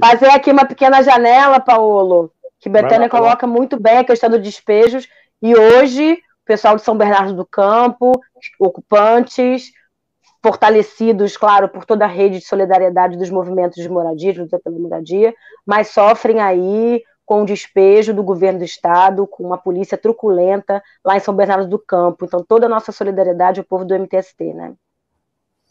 Fazer 0.00 0.28
aqui 0.28 0.52
uma 0.52 0.66
pequena 0.66 1.02
janela, 1.02 1.58
Paulo, 1.58 2.30
que 2.60 2.68
Betânia 2.68 3.08
coloca 3.08 3.46
muito 3.46 3.80
bem 3.80 3.98
a 3.98 4.04
questão 4.04 4.30
dos 4.30 4.40
despejos 4.40 5.08
e 5.42 5.56
hoje, 5.56 6.22
pessoal 6.50 6.74
de 6.74 6.82
São 6.82 6.98
Bernardo 6.98 7.32
do 7.32 7.46
Campo, 7.46 8.10
ocupantes, 8.58 9.70
fortalecidos, 10.42 11.36
claro, 11.36 11.68
por 11.68 11.84
toda 11.84 12.04
a 12.04 12.08
rede 12.08 12.40
de 12.40 12.44
solidariedade 12.44 13.16
dos 13.16 13.30
movimentos 13.30 13.80
de 13.80 13.88
moradia, 13.88 14.32
de 14.32 14.40
luta 14.40 14.58
pela 14.58 14.76
moradia, 14.76 15.32
mas 15.64 15.90
sofrem 15.90 16.40
aí 16.40 17.04
com 17.24 17.42
o 17.42 17.46
despejo 17.46 18.12
do 18.12 18.24
governo 18.24 18.58
do 18.58 18.64
estado, 18.64 19.28
com 19.28 19.44
uma 19.44 19.58
polícia 19.58 19.96
truculenta 19.96 20.82
lá 21.04 21.16
em 21.16 21.20
São 21.20 21.36
Bernardo 21.36 21.68
do 21.68 21.78
Campo. 21.78 22.24
Então, 22.24 22.44
toda 22.44 22.66
a 22.66 22.68
nossa 22.68 22.90
solidariedade 22.90 23.60
ao 23.60 23.66
povo 23.66 23.84
do 23.84 23.94
MTST, 23.94 24.52
né? 24.52 24.74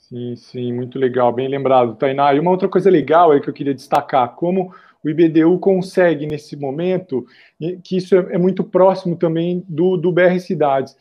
Sim, 0.10 0.36
sim, 0.36 0.74
muito 0.74 0.98
legal, 0.98 1.32
bem 1.32 1.48
lembrado, 1.48 1.96
Tainá. 1.96 2.34
E 2.34 2.40
uma 2.40 2.50
outra 2.50 2.68
coisa 2.68 2.90
legal 2.90 3.32
aí 3.32 3.40
que 3.40 3.48
eu 3.48 3.54
queria 3.54 3.76
destacar, 3.76 4.30
como 4.30 4.74
o 5.04 5.10
IBDU 5.10 5.60
consegue, 5.60 6.26
nesse 6.26 6.56
momento, 6.56 7.28
que 7.84 7.98
isso 7.98 8.16
é, 8.16 8.34
é 8.34 8.38
muito 8.40 8.64
próximo 8.64 9.16
também 9.16 9.64
do, 9.70 9.98
do 9.98 10.12
BR 10.12 10.40
Cidades. 10.40 10.98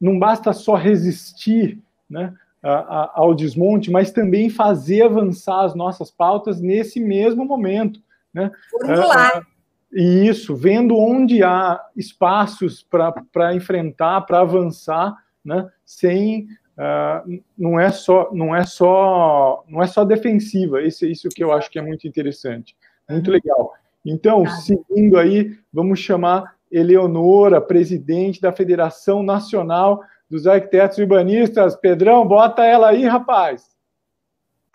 Não 0.00 0.18
basta 0.18 0.54
só 0.54 0.74
resistir 0.74 1.78
né, 2.08 2.32
a, 2.62 2.72
a, 2.72 3.12
ao 3.16 3.34
desmonte, 3.34 3.90
mas 3.90 4.10
também 4.10 4.48
fazer 4.48 5.02
avançar 5.02 5.66
as 5.66 5.74
nossas 5.74 6.10
pautas 6.10 6.58
nesse 6.58 6.98
mesmo 6.98 7.44
momento. 7.44 8.00
Né? 8.32 8.50
Formular. 8.70 9.36
É, 9.36 9.56
e 9.92 10.28
isso, 10.28 10.56
vendo 10.56 10.96
onde 10.96 11.42
há 11.42 11.78
espaços 11.94 12.82
para 12.82 13.54
enfrentar, 13.54 14.22
para 14.22 14.40
avançar, 14.40 15.14
né, 15.44 15.68
sem 15.84 16.48
uh, 16.76 17.42
não 17.56 17.78
é 17.78 17.90
só 17.90 18.30
não 18.32 18.54
é 18.54 18.64
só 18.64 19.64
não 19.68 19.82
é 19.82 19.86
só 19.86 20.04
defensiva. 20.04 20.82
Isso 20.82 21.06
isso 21.06 21.28
que 21.28 21.42
eu 21.42 21.52
acho 21.52 21.70
que 21.70 21.78
é 21.78 21.82
muito 21.82 22.06
interessante. 22.06 22.76
Muito 23.08 23.30
legal. 23.30 23.72
Então, 24.04 24.46
seguindo 24.46 25.18
aí, 25.18 25.58
vamos 25.72 25.98
chamar 25.98 26.56
Eleonora, 26.70 27.60
presidente 27.60 28.40
da 28.40 28.52
Federação 28.52 29.22
Nacional 29.22 30.02
dos 30.30 30.46
Arquitetos 30.46 30.98
Urbanistas. 30.98 31.76
Pedrão, 31.76 32.26
bota 32.26 32.64
ela 32.64 32.90
aí, 32.90 33.04
rapaz. 33.04 33.76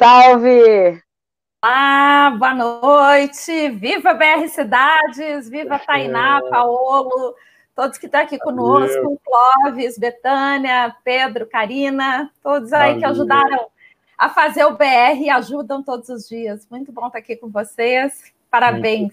Salve! 0.01 1.01
Ah, 1.61 2.35
boa 2.39 2.55
noite! 2.55 3.69
Viva 3.69 4.13
BR 4.13 4.47
Cidades! 4.47 5.47
Viva 5.47 5.77
Tainá, 5.77 6.41
é. 6.43 6.49
Paolo, 6.49 7.35
todos 7.81 7.97
que 7.97 8.05
estão 8.05 8.21
aqui 8.21 8.37
conosco, 8.37 9.19
Clóvis, 9.25 9.97
Betânia, 9.97 10.95
Pedro, 11.03 11.47
Karina, 11.47 12.29
todos 12.43 12.71
aí 12.71 12.89
Valeu. 12.93 12.99
que 12.99 13.05
ajudaram 13.05 13.67
a 14.15 14.29
fazer 14.29 14.65
o 14.65 14.77
BR 14.77 15.19
e 15.19 15.31
ajudam 15.31 15.81
todos 15.81 16.07
os 16.09 16.29
dias. 16.29 16.67
Muito 16.69 16.91
bom 16.91 17.07
estar 17.07 17.17
aqui 17.17 17.35
com 17.35 17.49
vocês. 17.49 18.31
Parabéns. 18.51 19.11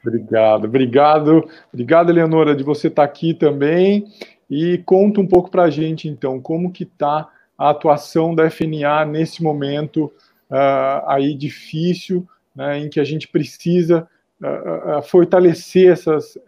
Obrigado, 0.00 0.64
obrigado, 0.64 1.50
obrigado, 1.70 2.08
Eleonora, 2.08 2.56
de 2.56 2.64
você 2.64 2.88
estar 2.88 3.04
aqui 3.04 3.34
também. 3.34 4.06
E 4.48 4.78
conta 4.86 5.20
um 5.20 5.26
pouco 5.26 5.50
para 5.50 5.64
a 5.64 5.70
gente, 5.70 6.08
então, 6.08 6.40
como 6.40 6.72
que 6.72 6.84
está 6.84 7.28
a 7.58 7.68
atuação 7.68 8.34
da 8.34 8.48
FNA 8.48 9.04
nesse 9.04 9.42
momento 9.42 10.06
uh, 10.50 11.04
aí 11.08 11.34
difícil, 11.34 12.26
né, 12.56 12.78
em 12.78 12.88
que 12.88 13.00
a 13.00 13.04
gente 13.04 13.28
precisa 13.28 14.08
uh, 14.42 14.98
uh, 14.98 15.02
fortalecer 15.02 15.92
essas, 15.92 16.38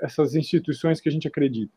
essas 0.00 0.34
instituições 0.34 1.00
que 1.00 1.08
a 1.08 1.12
gente 1.12 1.28
acredita. 1.28 1.72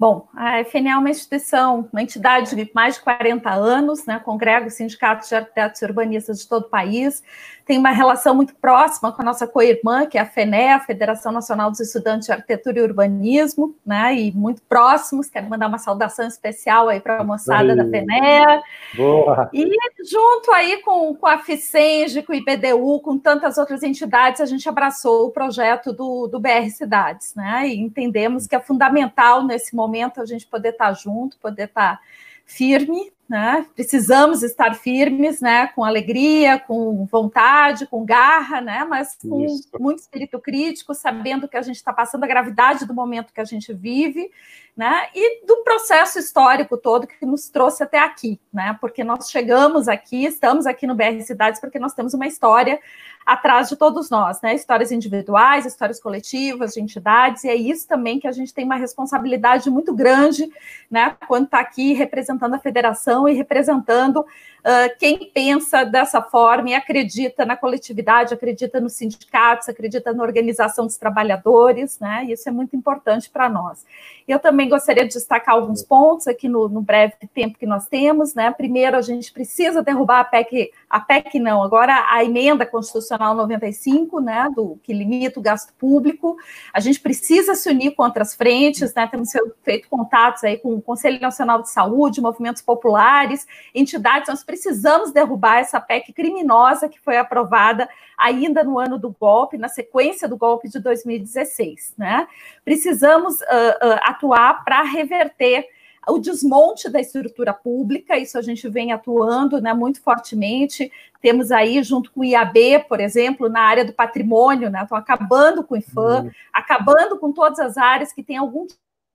Bom, 0.00 0.26
a 0.34 0.64
FNA 0.64 0.92
é 0.92 0.96
uma 0.96 1.10
instituição, 1.10 1.86
uma 1.92 2.00
entidade 2.00 2.56
de 2.56 2.70
mais 2.74 2.94
de 2.94 3.02
40 3.02 3.50
anos, 3.50 4.06
né, 4.06 4.18
congrega 4.18 4.66
os 4.66 4.72
sindicatos 4.72 5.28
de 5.28 5.34
arquitetos 5.34 5.82
e 5.82 5.84
urbanistas 5.84 6.38
de 6.38 6.48
todo 6.48 6.62
o 6.62 6.70
país, 6.70 7.22
tem 7.70 7.78
uma 7.78 7.92
relação 7.92 8.34
muito 8.34 8.52
próxima 8.56 9.12
com 9.12 9.22
a 9.22 9.24
nossa 9.24 9.46
co-irmã, 9.46 10.04
que 10.04 10.18
é 10.18 10.20
a 10.20 10.26
FENE, 10.26 10.70
a 10.70 10.80
Federação 10.80 11.30
Nacional 11.30 11.70
dos 11.70 11.78
Estudantes 11.78 12.26
de 12.26 12.32
Arquitetura 12.32 12.80
e 12.80 12.82
Urbanismo, 12.82 13.76
né, 13.86 14.12
e 14.12 14.32
muito 14.32 14.60
próximos, 14.62 15.30
quero 15.30 15.48
mandar 15.48 15.68
uma 15.68 15.78
saudação 15.78 16.26
especial 16.26 16.88
aí 16.88 16.98
para 16.98 17.18
a 17.18 17.22
moçada 17.24 17.70
aí. 17.70 17.76
da 17.76 17.84
FENE. 17.88 18.62
Boa! 18.96 19.48
E 19.52 19.70
junto 20.02 20.50
aí 20.52 20.82
com, 20.82 21.14
com 21.14 21.26
a 21.28 21.38
FICENG, 21.38 22.24
com 22.24 22.32
o 22.32 22.34
IBDU, 22.34 22.98
com 23.04 23.16
tantas 23.16 23.56
outras 23.56 23.84
entidades, 23.84 24.40
a 24.40 24.46
gente 24.46 24.68
abraçou 24.68 25.28
o 25.28 25.30
projeto 25.30 25.92
do, 25.92 26.26
do 26.26 26.40
BR 26.40 26.68
Cidades, 26.70 27.36
né, 27.36 27.68
e 27.68 27.78
entendemos 27.78 28.48
que 28.48 28.56
é 28.56 28.60
fundamental 28.60 29.44
nesse 29.44 29.76
momento 29.76 30.20
a 30.20 30.26
gente 30.26 30.44
poder 30.44 30.70
estar 30.70 30.92
junto, 30.94 31.38
poder 31.38 31.66
estar 31.66 32.00
firme, 32.44 33.12
né? 33.30 33.64
Precisamos 33.76 34.42
estar 34.42 34.74
firmes, 34.74 35.40
né? 35.40 35.68
Com 35.68 35.84
alegria, 35.84 36.58
com 36.58 37.06
vontade, 37.06 37.86
com 37.86 38.04
garra, 38.04 38.60
né? 38.60 38.84
Mas 38.84 39.16
com 39.22 39.44
Isso. 39.44 39.70
muito 39.78 40.00
espírito 40.00 40.40
crítico, 40.40 40.92
sabendo 40.96 41.46
que 41.46 41.56
a 41.56 41.62
gente 41.62 41.76
está 41.76 41.92
passando 41.92 42.24
a 42.24 42.26
gravidade 42.26 42.84
do 42.84 42.92
momento 42.92 43.32
que 43.32 43.40
a 43.40 43.44
gente 43.44 43.72
vive, 43.72 44.32
né? 44.76 45.06
E 45.14 45.46
do 45.46 45.58
processo 45.62 46.18
histórico 46.18 46.76
todo 46.76 47.06
que 47.06 47.24
nos 47.24 47.48
trouxe 47.48 47.84
até 47.84 48.00
aqui, 48.00 48.40
né? 48.52 48.76
Porque 48.80 49.04
nós 49.04 49.30
chegamos 49.30 49.86
aqui, 49.86 50.24
estamos 50.24 50.66
aqui 50.66 50.84
no 50.84 50.96
BR 50.96 51.20
Cidades 51.20 51.60
porque 51.60 51.78
nós 51.78 51.94
temos 51.94 52.12
uma 52.14 52.26
história 52.26 52.80
atrás 53.24 53.68
de 53.68 53.76
todos 53.76 54.10
nós, 54.10 54.40
né? 54.40 54.54
Histórias 54.54 54.90
individuais, 54.90 55.66
histórias 55.66 56.00
coletivas, 56.00 56.72
de 56.74 56.80
entidades, 56.80 57.44
e 57.44 57.48
é 57.48 57.54
isso 57.54 57.86
também 57.86 58.18
que 58.18 58.26
a 58.26 58.32
gente 58.32 58.52
tem 58.52 58.64
uma 58.64 58.76
responsabilidade 58.76 59.70
muito 59.70 59.94
grande, 59.94 60.50
né? 60.90 61.16
Quando 61.28 61.44
está 61.44 61.60
aqui 61.60 61.92
representando 61.92 62.54
a 62.54 62.58
federação 62.58 63.28
e 63.28 63.34
representando 63.34 64.24
uh, 64.60 64.98
quem 64.98 65.30
pensa 65.32 65.84
dessa 65.84 66.22
forma 66.22 66.70
e 66.70 66.74
acredita 66.74 67.44
na 67.44 67.56
coletividade, 67.56 68.34
acredita 68.34 68.80
nos 68.80 68.94
sindicatos, 68.94 69.68
acredita 69.68 70.12
na 70.12 70.22
organização 70.22 70.86
dos 70.86 70.96
trabalhadores, 70.96 71.98
né? 71.98 72.26
Isso 72.28 72.48
é 72.48 72.52
muito 72.52 72.76
importante 72.76 73.28
para 73.30 73.48
nós. 73.48 73.84
Eu 74.26 74.38
também 74.38 74.68
gostaria 74.68 75.04
de 75.04 75.12
destacar 75.12 75.54
alguns 75.56 75.82
pontos 75.82 76.28
aqui 76.28 76.48
no, 76.48 76.68
no, 76.68 76.80
breve 76.80 77.14
tempo 77.34 77.58
que 77.58 77.66
nós 77.66 77.88
temos, 77.88 78.34
né? 78.34 78.50
Primeiro, 78.50 78.96
a 78.96 79.02
gente 79.02 79.32
precisa 79.32 79.82
derrubar 79.82 80.20
a 80.20 80.24
PEC, 80.24 80.70
a 80.88 81.00
PEC 81.00 81.38
não, 81.40 81.62
agora 81.62 82.06
a 82.08 82.22
emenda 82.24 82.64
constitucional 82.64 83.34
95, 83.34 84.20
né? 84.20 84.48
Do 84.54 84.78
que 84.82 84.92
limita 84.92 85.40
o 85.40 85.42
gasto 85.42 85.72
público. 85.74 86.36
A 86.72 86.80
gente 86.80 87.00
precisa 87.00 87.54
se 87.54 87.68
unir 87.68 87.94
com 87.94 88.02
outras 88.02 88.34
frentes, 88.34 88.94
né? 88.94 89.06
Temos 89.06 89.30
feito 89.62 89.88
contatos 89.88 90.44
aí 90.44 90.58
com 90.58 90.74
o 90.74 90.82
Conselho 90.82 91.20
Nacional 91.20 91.62
de 91.62 91.70
Saúde, 91.70 92.20
movimentos 92.20 92.62
populares, 92.62 93.46
entidades, 93.74 94.28
precisamos 94.50 95.12
derrubar 95.12 95.58
essa 95.58 95.80
PEC 95.80 96.12
criminosa 96.12 96.88
que 96.88 96.98
foi 96.98 97.16
aprovada 97.16 97.88
ainda 98.18 98.64
no 98.64 98.80
ano 98.80 98.98
do 98.98 99.10
golpe, 99.12 99.56
na 99.56 99.68
sequência 99.68 100.26
do 100.26 100.36
golpe 100.36 100.68
de 100.68 100.80
2016. 100.80 101.94
Né? 101.96 102.26
Precisamos 102.64 103.40
uh, 103.42 103.44
uh, 103.44 104.00
atuar 104.02 104.64
para 104.64 104.82
reverter 104.82 105.68
o 106.08 106.18
desmonte 106.18 106.88
da 106.88 107.00
estrutura 107.00 107.52
pública, 107.52 108.18
isso 108.18 108.36
a 108.36 108.42
gente 108.42 108.68
vem 108.68 108.90
atuando 108.90 109.60
né, 109.60 109.72
muito 109.72 110.02
fortemente. 110.02 110.90
Temos 111.20 111.52
aí, 111.52 111.80
junto 111.84 112.10
com 112.10 112.22
o 112.22 112.24
IAB, 112.24 112.86
por 112.88 112.98
exemplo, 112.98 113.48
na 113.48 113.60
área 113.60 113.84
do 113.84 113.92
patrimônio, 113.92 114.68
né, 114.68 114.82
estão 114.82 114.98
acabando 114.98 115.62
com 115.62 115.74
o 115.74 115.78
IFAM, 115.78 116.24
uhum. 116.24 116.30
acabando 116.52 117.18
com 117.18 117.30
todas 117.30 117.60
as 117.60 117.76
áreas 117.76 118.12
que 118.12 118.22
têm 118.22 118.38
algum 118.38 118.66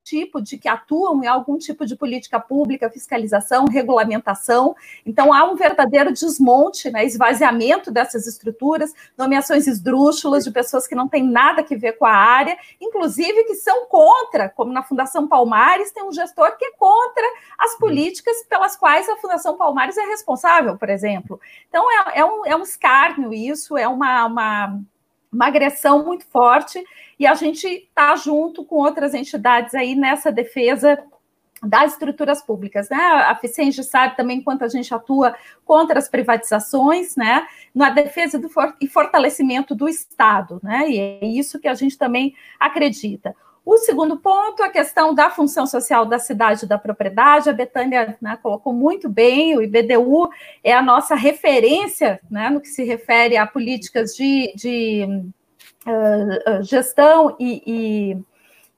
tipo 0.05 0.39
de 0.39 0.57
que 0.57 0.69
atuam 0.69 1.23
em 1.23 1.27
algum 1.27 1.57
tipo 1.57 1.83
de 1.83 1.95
política 1.95 2.39
pública, 2.39 2.91
fiscalização, 2.91 3.65
regulamentação. 3.65 4.75
Então 5.03 5.33
há 5.33 5.43
um 5.43 5.55
verdadeiro 5.55 6.13
desmonte, 6.13 6.91
né, 6.91 7.03
esvaziamento 7.03 7.91
dessas 7.91 8.27
estruturas, 8.27 8.93
nomeações 9.17 9.65
esdrúxulas 9.65 10.43
de 10.43 10.51
pessoas 10.51 10.87
que 10.87 10.93
não 10.93 11.07
têm 11.07 11.23
nada 11.23 11.65
a 11.69 11.75
ver 11.75 11.93
com 11.93 12.05
a 12.05 12.13
área, 12.13 12.55
inclusive 12.79 13.45
que 13.45 13.55
são 13.55 13.87
contra, 13.87 14.47
como 14.47 14.71
na 14.71 14.83
Fundação 14.83 15.27
Palmares 15.27 15.91
tem 15.91 16.03
um 16.03 16.11
gestor 16.11 16.55
que 16.57 16.65
é 16.65 16.71
contra 16.77 17.23
as 17.57 17.75
políticas 17.77 18.43
pelas 18.47 18.75
quais 18.75 19.09
a 19.09 19.17
Fundação 19.17 19.57
Palmares 19.57 19.97
é 19.97 20.05
responsável, 20.05 20.77
por 20.77 20.89
exemplo. 20.89 21.39
Então 21.67 21.83
é, 21.91 22.19
é 22.19 22.25
um, 22.25 22.45
é 22.45 22.55
um 22.55 22.61
escárnio 22.61 23.33
isso, 23.33 23.75
é 23.75 23.87
uma, 23.87 24.25
uma 24.27 24.79
uma 25.35 25.47
agressão 25.47 26.03
muito 26.03 26.25
forte, 26.27 26.83
e 27.19 27.25
a 27.25 27.33
gente 27.33 27.67
está 27.67 28.15
junto 28.15 28.63
com 28.65 28.75
outras 28.75 29.13
entidades 29.13 29.73
aí 29.73 29.95
nessa 29.95 30.31
defesa 30.31 30.97
das 31.63 31.93
estruturas 31.93 32.41
públicas, 32.41 32.89
né? 32.89 32.97
A 32.97 33.35
Ficenge 33.35 33.83
sabe 33.83 34.15
também 34.15 34.41
quanto 34.41 34.63
a 34.63 34.67
gente 34.67 34.93
atua 34.93 35.35
contra 35.63 35.97
as 35.97 36.07
privatizações, 36.07 37.15
né? 37.15 37.47
Na 37.73 37.89
defesa 37.89 38.37
do 38.37 38.49
for 38.49 38.75
e 38.79 38.87
fortalecimento 38.87 39.73
do 39.73 39.87
Estado, 39.87 40.59
né? 40.61 40.89
E 40.89 40.99
é 40.99 41.25
isso 41.25 41.59
que 41.59 41.67
a 41.67 41.73
gente 41.73 41.97
também 41.97 42.35
acredita. 42.59 43.35
O 43.65 43.77
segundo 43.77 44.17
ponto, 44.17 44.61
a 44.61 44.69
questão 44.69 45.15
da 45.15 45.31
função 45.31 45.65
social 45.65 46.05
da 46.05 46.19
cidade 46.19 46.67
da 46.67 46.77
propriedade, 46.77 47.49
a 47.49 47.53
Betânia 47.53 48.15
né, 48.21 48.37
colocou 48.43 48.71
muito 48.71 49.09
bem, 49.09 49.57
o 49.57 49.61
IBDU 49.63 50.29
é 50.63 50.71
a 50.71 50.83
nossa 50.83 51.15
referência 51.15 52.19
né, 52.29 52.47
no 52.51 52.61
que 52.61 52.67
se 52.67 52.83
refere 52.83 53.37
a 53.37 53.47
políticas 53.47 54.15
de, 54.15 54.53
de 54.55 55.07
uh, 55.85 56.63
gestão 56.63 57.35
e, 57.39 58.19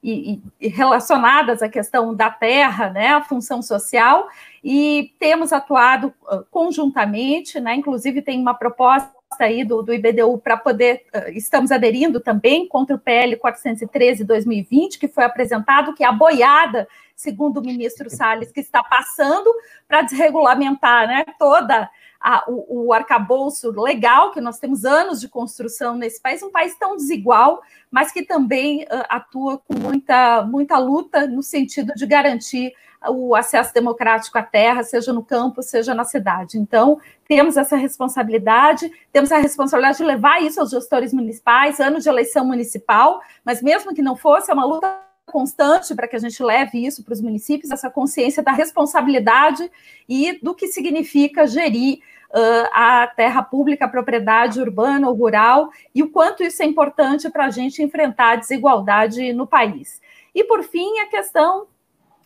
e, 0.04 0.42
e, 0.62 0.68
relacionadas 0.68 1.62
à 1.62 1.70
questão 1.70 2.14
da 2.14 2.30
terra, 2.30 2.90
né, 2.90 3.10
a 3.10 3.24
função 3.24 3.62
social, 3.62 4.28
e 4.64 5.14
temos 5.20 5.52
atuado 5.52 6.14
conjuntamente, 6.52 7.60
né, 7.60 7.76
inclusive 7.76 8.22
tem 8.22 8.40
uma 8.40 8.54
proposta 8.54 9.12
aí 9.40 9.64
do, 9.64 9.82
do 9.84 9.94
IBDU 9.94 10.38
para 10.38 10.56
poder, 10.56 11.04
estamos 11.34 11.72
aderindo 11.72 12.20
também 12.20 12.68
contra 12.68 12.96
o 12.96 13.00
PL 13.00 13.36
413 13.36 14.24
2020, 14.24 14.98
que 14.98 15.08
foi 15.08 15.24
apresentado, 15.24 15.94
que 15.94 16.04
é 16.04 16.08
a 16.08 16.12
boiada, 16.12 16.88
segundo 17.18 17.58
o 17.58 17.66
ministro 17.66 18.12
Salles, 18.12 18.52
que 18.52 18.60
está 18.60 18.84
passando 18.84 19.52
para 19.88 20.04
desregulamentar 20.04 21.08
né, 21.08 21.26
toda 21.40 21.90
a, 22.22 22.44
o, 22.48 22.86
o 22.86 22.94
arcabouço 22.94 23.72
legal, 23.72 24.32
que 24.32 24.40
nós 24.40 24.60
temos 24.60 24.86
anos 24.86 25.20
de 25.20 25.28
construção 25.28 25.96
nesse 25.96 26.22
país, 26.22 26.44
um 26.44 26.52
país 26.52 26.78
tão 26.78 26.96
desigual, 26.96 27.62
mas 27.90 28.12
que 28.12 28.22
também 28.22 28.84
uh, 28.84 29.06
atua 29.10 29.58
com 29.58 29.74
muita, 29.74 30.44
muita 30.44 30.78
luta 30.78 31.26
no 31.26 31.42
sentido 31.42 31.92
de 31.96 32.06
garantir 32.06 32.72
o 33.10 33.36
acesso 33.36 33.74
democrático 33.74 34.38
à 34.38 34.44
terra, 34.44 34.84
seja 34.84 35.12
no 35.12 35.24
campo, 35.24 35.64
seja 35.64 35.96
na 35.96 36.04
cidade. 36.04 36.58
Então, 36.58 37.00
temos 37.28 37.58
essa 37.58 37.76
responsabilidade, 37.76 38.92
temos 39.12 39.32
a 39.32 39.38
responsabilidade 39.38 40.00
de 40.00 40.04
levar 40.04 40.42
isso 40.42 40.60
aos 40.60 40.70
gestores 40.72 41.14
municipais, 41.14 41.80
ano 41.80 42.00
de 42.00 42.10
eleição 42.10 42.46
municipal, 42.46 43.22
mas 43.44 43.62
mesmo 43.62 43.94
que 43.94 44.02
não 44.02 44.16
fosse, 44.16 44.52
é 44.52 44.54
uma 44.54 44.66
luta 44.66 45.07
constante 45.28 45.94
para 45.94 46.08
que 46.08 46.16
a 46.16 46.20
gente 46.20 46.42
leve 46.42 46.86
isso 46.86 47.04
para 47.04 47.14
os 47.14 47.22
municípios, 47.22 47.72
essa 47.72 47.90
consciência 47.90 48.42
da 48.42 48.52
responsabilidade 48.52 49.70
e 50.08 50.40
do 50.42 50.56
que 50.56 50.68
significa 50.68 51.46
gerir 51.46 52.00
uh, 52.30 52.70
a 52.72 53.08
terra 53.08 53.44
pública, 53.44 53.86
a 53.86 53.90
propriedade 53.90 54.60
urbana 54.60 55.08
ou 55.08 55.16
rural, 55.16 55.70
e 55.94 56.02
o 56.02 56.10
quanto 56.10 56.44
isso 56.44 56.64
é 56.64 56.66
importante 56.66 57.30
para 57.30 57.46
a 57.46 57.50
gente 57.50 57.84
enfrentar 57.84 58.32
a 58.32 58.36
desigualdade 58.38 59.34
no 59.34 59.46
país. 59.46 60.02
E, 60.34 60.44
por 60.44 60.64
fim, 60.64 61.00
a 61.00 61.08
questão 61.08 61.68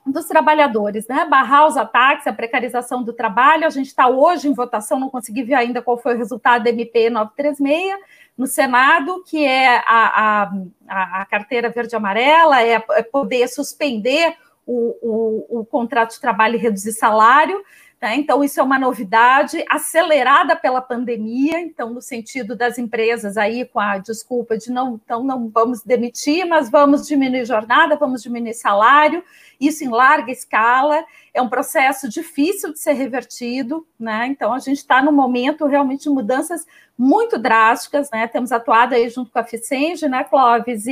dos 0.05 0.25
trabalhadores, 0.25 1.07
né? 1.07 1.25
Barrar 1.25 1.67
os 1.67 1.77
ataques, 1.77 2.25
a 2.25 2.33
precarização 2.33 3.03
do 3.03 3.13
trabalho. 3.13 3.65
A 3.65 3.69
gente 3.69 3.87
está 3.87 4.07
hoje 4.07 4.47
em 4.47 4.53
votação, 4.53 4.99
não 4.99 5.09
consegui 5.09 5.43
ver 5.43 5.53
ainda 5.53 5.81
qual 5.81 5.97
foi 5.97 6.15
o 6.15 6.17
resultado 6.17 6.63
da 6.63 6.69
MP 6.69 7.09
936 7.09 7.95
no 8.37 8.47
Senado, 8.47 9.23
que 9.23 9.45
é 9.45 9.77
a, 9.85 10.51
a, 10.87 11.21
a 11.21 11.25
carteira 11.25 11.69
verde-amarela, 11.69 12.61
é, 12.61 12.83
é, 12.91 13.03
poder 13.03 13.47
suspender 13.47 14.35
o, 14.65 14.95
o, 15.01 15.59
o 15.59 15.65
contrato 15.65 16.11
de 16.11 16.21
trabalho 16.21 16.55
e 16.55 16.59
reduzir 16.59 16.93
salário. 16.93 17.63
Né? 18.01 18.15
Então, 18.15 18.43
isso 18.43 18.59
é 18.59 18.63
uma 18.63 18.79
novidade 18.79 19.63
acelerada 19.69 20.55
pela 20.55 20.81
pandemia, 20.81 21.59
então, 21.59 21.93
no 21.93 22.01
sentido 22.01 22.55
das 22.55 22.79
empresas 22.79 23.37
aí, 23.37 23.63
com 23.63 23.79
a 23.79 23.99
desculpa 23.99 24.57
de 24.57 24.71
não, 24.71 24.99
então 25.03 25.23
não 25.23 25.47
vamos 25.47 25.83
demitir, 25.83 26.45
mas 26.47 26.67
vamos 26.67 27.07
diminuir 27.07 27.45
jornada, 27.45 27.95
vamos 27.95 28.23
diminuir 28.23 28.55
salário, 28.55 29.23
isso 29.61 29.83
em 29.83 29.89
larga 29.89 30.31
escala, 30.31 31.05
é 31.33 31.41
um 31.41 31.47
processo 31.47 32.09
difícil 32.09 32.73
de 32.73 32.79
ser 32.79 32.93
revertido, 32.93 33.87
né? 33.97 34.25
Então, 34.27 34.51
a 34.51 34.59
gente 34.59 34.79
está 34.79 35.01
no 35.01 35.11
momento 35.11 35.65
realmente 35.67 36.03
de 36.03 36.09
mudanças 36.09 36.65
muito 36.97 37.37
drásticas, 37.37 38.09
né? 38.11 38.27
Temos 38.27 38.51
atuado 38.51 38.95
aí 38.95 39.07
junto 39.07 39.31
com 39.31 39.39
a 39.39 39.43
Ficenge, 39.43 40.07
né, 40.07 40.23
Clóvis, 40.23 40.85
e, 40.87 40.91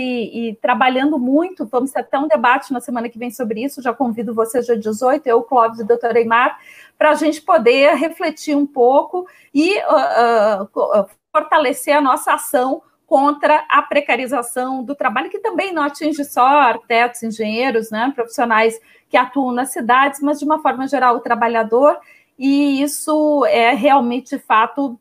e, 0.50 0.56
trabalhando 0.62 1.20
muito. 1.20 1.66
Vamos 1.66 1.92
ter 1.92 2.02
até 2.02 2.18
um 2.18 2.28
debate 2.28 2.72
na 2.72 2.80
semana 2.80 3.10
que 3.10 3.20
vem 3.20 3.32
sobre 3.32 3.64
isso. 3.64 3.82
Já 3.82 3.94
convido 3.94 4.34
vocês 4.34 4.66
dia 4.66 4.78
18, 4.78 5.28
eu, 5.28 5.42
Clóvis 5.42 5.80
e 5.80 5.84
o 5.84 5.88
doutor 5.88 6.16
Eimar, 6.16 6.60
para 6.98 7.12
a 7.12 7.16
gente 7.16 7.42
poder 7.42 7.96
refletir 7.96 8.56
um 8.56 8.66
pouco 8.66 9.28
e 9.54 9.78
uh, 9.80 10.64
uh, 10.64 11.10
fortalecer 11.32 11.96
a 11.96 12.02
nossa 12.02 12.34
ação 12.34 12.82
contra 13.10 13.66
a 13.68 13.82
precarização 13.82 14.84
do 14.84 14.94
trabalho, 14.94 15.32
que 15.32 15.40
também 15.40 15.74
não 15.74 15.82
atinge 15.82 16.24
só 16.24 16.46
arquitetos, 16.46 17.24
engenheiros, 17.24 17.90
né, 17.90 18.12
profissionais 18.14 18.80
que 19.10 19.18
atuam 19.18 19.52
nas 19.52 19.72
cidades, 19.72 20.22
mas 20.22 20.38
de 20.38 20.46
uma 20.46 20.62
forma 20.62 20.88
geral 20.88 21.16
o 21.16 21.20
trabalhador, 21.20 21.98
e 22.38 22.84
isso 22.84 23.44
é 23.48 23.74
realmente 23.74 24.38
fato 24.38 24.92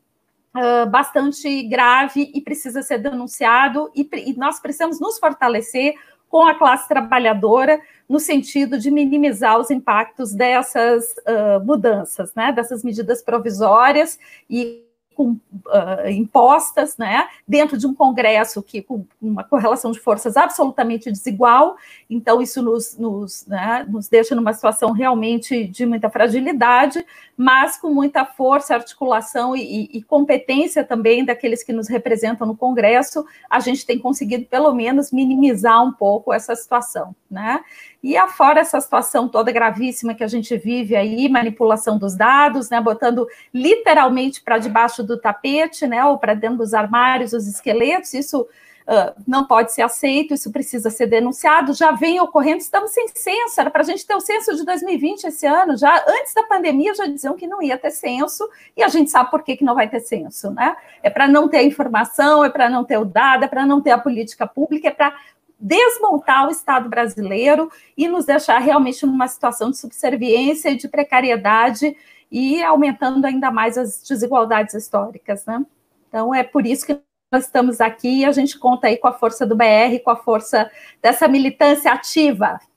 uh, 0.57 0.89
bastante 0.89 1.61
grave 1.67 2.31
e 2.33 2.41
precisa 2.41 2.81
ser 2.81 2.97
denunciado, 2.97 3.91
e, 3.95 4.09
e 4.25 4.33
nós 4.35 4.59
precisamos 4.59 4.99
nos 4.99 5.19
fortalecer 5.19 5.93
com 6.27 6.47
a 6.47 6.55
classe 6.55 6.87
trabalhadora, 6.87 7.79
no 8.09 8.19
sentido 8.19 8.79
de 8.79 8.89
minimizar 8.89 9.59
os 9.59 9.69
impactos 9.69 10.33
dessas 10.33 11.13
uh, 11.27 11.63
mudanças, 11.63 12.33
né, 12.33 12.51
dessas 12.51 12.83
medidas 12.83 13.21
provisórias 13.21 14.17
e 14.49 14.88
com, 15.19 15.31
uh, 15.31 16.09
impostas, 16.09 16.95
né, 16.97 17.27
dentro 17.45 17.77
de 17.77 17.85
um 17.85 17.93
Congresso 17.93 18.63
que 18.63 18.81
com 18.81 19.03
uma 19.21 19.43
correlação 19.43 19.91
de 19.91 19.99
forças 19.99 20.37
absolutamente 20.37 21.11
desigual, 21.11 21.75
então 22.09 22.41
isso 22.41 22.61
nos, 22.61 22.97
nos, 22.97 23.45
né, 23.45 23.85
nos 23.89 24.07
deixa 24.07 24.33
numa 24.33 24.53
situação 24.53 24.93
realmente 24.93 25.67
de 25.67 25.85
muita 25.85 26.09
fragilidade, 26.09 27.05
mas 27.35 27.75
com 27.75 27.89
muita 27.89 28.23
força, 28.23 28.75
articulação 28.75 29.57
e, 29.57 29.89
e, 29.91 30.01
competência 30.01 30.85
também 30.85 31.25
daqueles 31.25 31.63
que 31.63 31.73
nos 31.73 31.89
representam 31.89 32.47
no 32.47 32.55
Congresso, 32.55 33.25
a 33.49 33.59
gente 33.59 33.85
tem 33.85 33.99
conseguido 33.99 34.45
pelo 34.45 34.73
menos 34.73 35.11
minimizar 35.11 35.83
um 35.83 35.91
pouco 35.91 36.31
essa 36.31 36.55
situação, 36.55 37.13
né? 37.29 37.59
E 38.01 38.15
afora 38.15 38.61
essa 38.61 38.79
situação 38.79 39.27
toda 39.27 39.51
gravíssima 39.51 40.13
que 40.13 40.23
a 40.23 40.27
gente 40.27 40.55
vive 40.57 40.95
aí, 40.95 41.27
manipulação 41.27 41.97
dos 41.97 42.15
dados, 42.15 42.69
né, 42.69 42.79
botando 42.79 43.27
literalmente 43.53 44.41
para 44.41 44.57
debaixo 44.57 45.03
do 45.03 45.19
tapete, 45.19 45.85
né, 45.85 46.03
ou 46.05 46.17
para 46.17 46.33
dentro 46.33 46.59
dos 46.59 46.73
armários 46.73 47.33
os 47.33 47.45
esqueletos, 47.45 48.13
isso 48.13 48.47
uh, 48.89 49.21
não 49.27 49.45
pode 49.45 49.73
ser 49.73 49.81
aceito, 49.81 50.33
isso 50.33 50.49
precisa 50.49 50.89
ser 50.89 51.07
denunciado, 51.07 51.73
já 51.73 51.91
vem 51.91 52.21
ocorrendo, 52.21 52.59
estamos 52.59 52.91
sem 52.91 53.07
censo, 53.09 53.59
era 53.59 53.69
para 53.69 53.81
a 53.81 53.85
gente 53.85 54.05
ter 54.05 54.15
o 54.15 54.21
censo 54.21 54.55
de 54.55 54.65
2020 54.65 55.25
esse 55.25 55.45
ano, 55.45 55.77
já 55.77 56.03
antes 56.07 56.33
da 56.33 56.43
pandemia 56.43 56.95
já 56.95 57.05
diziam 57.05 57.35
que 57.35 57.47
não 57.47 57.61
ia 57.61 57.77
ter 57.77 57.91
censo, 57.91 58.49
e 58.77 58.81
a 58.81 58.87
gente 58.87 59.11
sabe 59.11 59.29
por 59.29 59.43
que, 59.43 59.57
que 59.57 59.63
não 59.63 59.75
vai 59.75 59.89
ter 59.89 59.99
censo, 59.99 60.51
né? 60.51 60.75
É 61.03 61.09
para 61.09 61.27
não 61.27 61.47
ter 61.47 61.57
a 61.57 61.63
informação, 61.63 62.43
é 62.43 62.49
para 62.49 62.69
não 62.69 62.83
ter 62.83 62.97
o 62.97 63.05
dado, 63.05 63.43
é 63.43 63.47
para 63.47 63.65
não 63.65 63.81
ter 63.81 63.91
a 63.91 63.97
política 63.97 64.47
pública, 64.47 64.87
é 64.87 64.91
para 64.91 65.13
desmontar 65.59 66.47
o 66.47 66.51
Estado 66.51 66.87
brasileiro 66.87 67.69
e 67.97 68.07
nos 68.07 68.25
deixar 68.25 68.59
realmente 68.59 69.05
numa 69.05 69.27
situação 69.27 69.69
de 69.69 69.77
subserviência 69.77 70.69
e 70.69 70.77
de 70.77 70.87
precariedade 70.87 71.95
e 72.31 72.63
aumentando 72.63 73.25
ainda 73.25 73.51
mais 73.51 73.77
as 73.77 74.01
desigualdades 74.07 74.73
históricas, 74.73 75.45
né? 75.45 75.65
Então 76.07 76.33
é 76.33 76.43
por 76.43 76.65
isso 76.65 76.85
que 76.85 76.99
nós 77.31 77.45
estamos 77.45 77.79
aqui 77.81 78.21
e 78.21 78.25
a 78.25 78.31
gente 78.31 78.57
conta 78.57 78.87
aí 78.87 78.97
com 78.97 79.07
a 79.07 79.13
força 79.13 79.45
do 79.45 79.55
BR, 79.55 79.99
com 80.03 80.11
a 80.11 80.15
força 80.15 80.69
dessa 81.01 81.27
militância 81.27 81.91
ativa. 81.91 82.59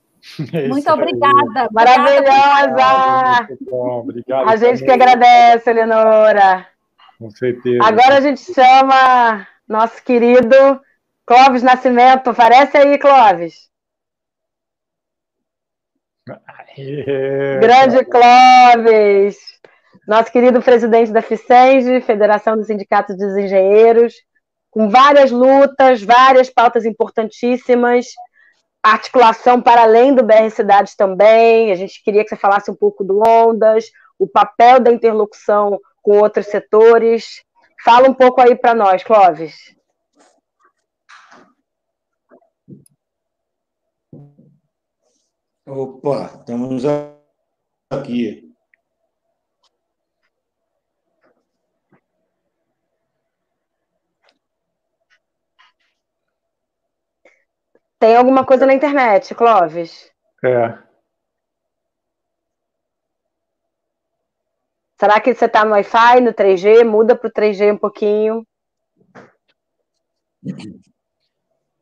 É 0.53 0.69
muito 0.69 0.89
obrigada. 0.89 1.67
Maravilhosa! 1.73 3.45
Muito 3.49 3.65
bom, 3.65 3.99
obrigado. 3.99 4.49
A 4.49 4.55
gente 4.55 4.79
também. 4.79 4.85
que 4.85 4.91
agradece, 4.91 5.69
Eleonora. 5.69 6.65
Com 7.19 7.29
certeza. 7.29 7.83
Agora 7.83 8.17
a 8.19 8.21
gente 8.21 8.41
chama 8.53 9.45
nosso 9.67 10.01
querido 10.01 10.79
Clóvis 11.25 11.63
Nascimento, 11.63 12.29
aparece 12.29 12.77
aí, 12.77 12.97
Clóvis. 12.97 13.69
Aê, 16.27 17.59
Grande 17.59 18.05
Clóvis, 18.05 19.37
nosso 20.07 20.31
querido 20.31 20.61
presidente 20.61 21.11
da 21.11 21.21
FICENG, 21.21 22.01
Federação 22.01 22.57
dos 22.57 22.67
Sindicatos 22.67 23.17
dos 23.17 23.37
Engenheiros, 23.37 24.13
com 24.69 24.89
várias 24.89 25.31
lutas, 25.31 26.01
várias 26.01 26.49
pautas 26.49 26.85
importantíssimas, 26.85 28.07
articulação 28.81 29.61
para 29.61 29.83
além 29.83 30.13
do 30.13 30.23
BR 30.23 30.49
Cidades 30.49 30.95
também. 30.95 31.71
A 31.71 31.75
gente 31.75 32.03
queria 32.03 32.23
que 32.23 32.29
você 32.29 32.35
falasse 32.35 32.69
um 32.69 32.75
pouco 32.75 33.03
do 33.03 33.21
Ondas, 33.25 33.85
o 34.19 34.27
papel 34.27 34.79
da 34.79 34.91
interlocução 34.91 35.79
com 36.01 36.17
outros 36.17 36.47
setores. 36.47 37.43
Fala 37.83 38.09
um 38.09 38.13
pouco 38.13 38.41
aí 38.41 38.55
para 38.55 38.73
nós, 38.73 39.03
Clóvis. 39.03 39.55
Opa, 45.65 46.25
estamos 46.25 46.83
aqui. 47.89 48.53
Tem 57.97 58.17
alguma 58.17 58.45
coisa 58.45 58.65
na 58.65 58.73
internet, 58.73 59.33
Clóvis? 59.33 60.11
É. 60.43 60.77
Será 64.99 65.21
que 65.21 65.33
você 65.33 65.45
está 65.45 65.63
no 65.63 65.71
Wi-Fi, 65.71 66.19
no 66.19 66.33
3G? 66.33 66.83
Muda 66.83 67.15
para 67.15 67.29
o 67.29 67.31
3G 67.31 67.71
um 67.71 67.77
pouquinho. 67.77 68.45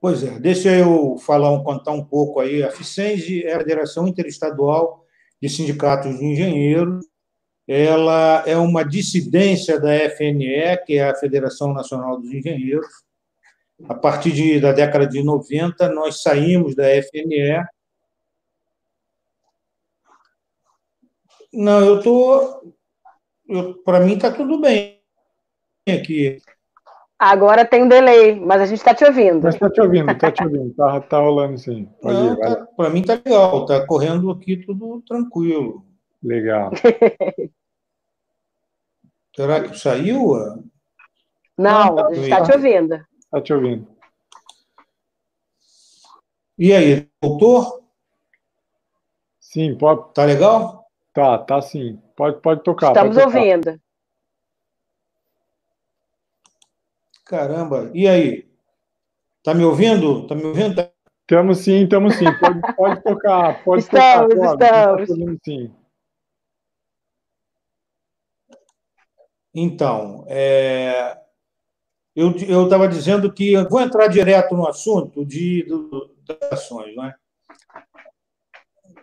Pois 0.02 0.24
é, 0.24 0.40
deixa 0.40 0.76
eu 0.76 1.16
falar, 1.20 1.64
contar 1.64 1.92
um 1.92 2.04
pouco 2.04 2.40
aí. 2.40 2.64
A 2.64 2.72
FICENG 2.72 3.44
é 3.44 3.54
a 3.54 3.60
Federação 3.60 4.08
Interestadual 4.08 5.06
de 5.40 5.48
Sindicatos 5.48 6.18
de 6.18 6.26
Engenheiros. 6.26 7.06
Ela 7.68 8.44
é 8.48 8.58
uma 8.58 8.84
dissidência 8.84 9.80
da 9.80 9.94
FNE, 10.10 10.76
que 10.88 10.98
é 10.98 11.08
a 11.08 11.14
Federação 11.14 11.72
Nacional 11.72 12.20
dos 12.20 12.34
Engenheiros. 12.34 12.88
A 13.88 13.94
partir 13.94 14.32
de, 14.32 14.60
da 14.60 14.72
década 14.72 15.06
de 15.06 15.24
90, 15.24 15.88
nós 15.90 16.24
saímos 16.24 16.76
da 16.76 16.86
FNE. 17.04 17.64
Não, 21.54 21.80
eu 21.80 22.00
estou. 22.00 22.76
Para 23.86 24.00
mim 24.00 24.16
está 24.16 24.32
tudo 24.32 24.60
bem 24.60 25.00
aqui. 25.88 26.42
Agora 27.24 27.64
tem 27.64 27.84
um 27.84 27.88
delay, 27.88 28.34
mas 28.34 28.64
a 28.64 28.66
gente 28.66 28.80
está 28.80 28.96
te 28.96 29.06
ouvindo. 29.06 29.44
Mas 29.44 29.54
está 29.54 29.70
te 29.70 29.80
ouvindo, 29.80 30.10
está 30.12 30.32
te 30.32 30.44
ouvindo, 30.44 30.72
está 30.72 31.00
tá 31.02 31.20
rolando 31.20 31.56
sim. 31.56 31.88
tá, 32.02 32.66
Para 32.76 32.90
mim 32.90 33.02
está 33.02 33.14
legal, 33.14 33.62
está 33.62 33.86
correndo 33.86 34.32
aqui 34.32 34.58
tudo 34.58 35.04
tranquilo. 35.08 35.86
Legal. 36.24 36.72
Será 39.36 39.62
que 39.62 39.78
saiu? 39.78 40.34
Não, 41.56 42.08
a 42.08 42.12
gente 42.12 42.24
está 42.24 42.42
te 42.42 42.54
ouvindo. 42.54 43.06
Está 43.20 43.40
te 43.40 43.54
ouvindo. 43.54 43.88
E 46.58 46.74
aí, 46.74 47.08
doutor? 47.22 47.84
Sim, 49.40 49.78
pode. 49.78 50.12
Tá 50.16 50.26
legal? 50.26 50.88
Tá, 51.14 51.38
tá 51.38 51.62
sim. 51.62 52.02
Pode, 52.16 52.42
pode 52.42 52.64
tocar. 52.64 52.88
Estamos 52.88 53.16
pode 53.16 53.28
tocar. 53.28 53.38
ouvindo. 53.38 53.80
Caramba, 57.32 57.90
e 57.94 58.10
aí? 58.10 58.46
Tá 59.42 59.54
me 59.54 59.64
ouvindo? 59.64 60.28
Tá 60.28 60.36
me 60.36 60.44
ouvindo? 60.44 60.86
Estamos 61.22 61.60
sim, 61.60 61.84
estamos 61.84 62.16
sim. 62.16 62.26
Pode, 62.38 62.76
pode 62.76 63.04
tocar, 63.04 63.64
pode 63.64 63.84
estamos, 63.84 64.36
tocar. 64.36 65.00
Estamos, 65.00 65.40
sim. 65.42 65.74
Então, 69.56 70.26
é, 70.28 71.18
eu 72.14 72.36
estava 72.66 72.86
dizendo 72.90 73.32
que 73.32 73.56
vou 73.70 73.80
entrar 73.80 74.08
direto 74.08 74.54
no 74.54 74.68
assunto 74.68 75.26
de, 75.26 75.66
das 76.28 76.52
ações, 76.52 76.94
não 76.98 77.06
é? 77.06 77.16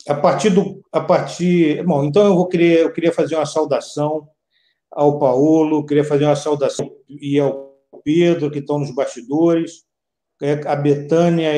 A 0.06 0.14
partir 0.14 0.50
do, 0.50 0.82
a 0.92 1.00
partir, 1.00 1.82
bom, 1.82 2.04
então 2.04 2.26
eu 2.26 2.34
vou 2.34 2.46
querer, 2.46 2.80
eu 2.80 2.92
queria 2.92 3.12
fazer 3.12 3.36
uma 3.36 3.46
saudação 3.46 4.28
ao 4.90 5.18
Paulo, 5.18 5.86
queria 5.86 6.04
fazer 6.04 6.26
uma 6.26 6.36
saudação 6.36 6.94
e 7.08 7.40
ao 7.40 7.67
Pedro, 8.04 8.50
que 8.50 8.58
estão 8.58 8.78
nos 8.78 8.94
bastidores, 8.94 9.84
é, 10.40 10.52
a 10.66 10.76
Betânia 10.76 11.52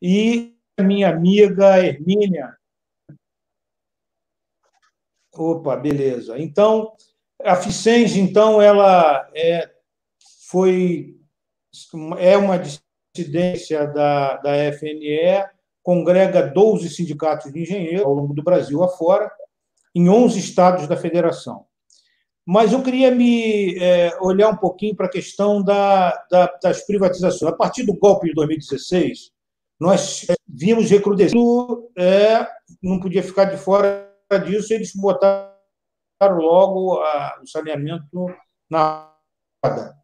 e 0.00 0.54
a 0.78 0.82
minha 0.82 1.08
amiga 1.08 1.84
Hermínia. 1.84 2.56
Opa, 5.32 5.76
beleza. 5.76 6.38
Então, 6.38 6.94
a 7.42 7.56
Ficenge, 7.56 8.20
então, 8.20 8.62
ela 8.62 9.28
é, 9.34 9.70
foi 10.48 11.18
é 12.18 12.36
uma 12.36 12.56
dissidência 12.58 13.86
da, 13.86 14.36
da 14.36 14.72
FNE, 14.72 15.44
congrega 15.82 16.46
12 16.46 16.88
sindicatos 16.88 17.52
de 17.52 17.62
engenheiros 17.62 18.04
ao 18.04 18.14
longo 18.14 18.32
do 18.32 18.42
Brasil 18.42 18.82
afora, 18.82 19.30
em 19.94 20.08
11 20.08 20.38
estados 20.38 20.86
da 20.86 20.96
federação. 20.96 21.66
Mas 22.46 22.72
eu 22.72 22.82
queria 22.82 23.10
me 23.10 23.78
é, 23.78 24.16
olhar 24.20 24.50
um 24.50 24.56
pouquinho 24.56 24.94
para 24.94 25.06
a 25.06 25.10
questão 25.10 25.62
da, 25.62 26.10
da, 26.30 26.46
das 26.62 26.86
privatizações. 26.86 27.50
A 27.50 27.56
partir 27.56 27.84
do 27.84 27.96
golpe 27.96 28.28
de 28.28 28.34
2016, 28.34 29.32
nós 29.80 30.26
vimos 30.46 30.90
recrudescendo, 30.90 31.90
é, 31.96 32.46
não 32.82 33.00
podia 33.00 33.22
ficar 33.22 33.46
de 33.46 33.56
fora 33.56 34.10
disso, 34.44 34.72
eles 34.72 34.92
botaram 34.94 35.52
logo 36.20 37.00
a, 37.00 37.40
o 37.42 37.46
saneamento 37.46 38.26
na 38.70 39.10
roda. 39.64 39.94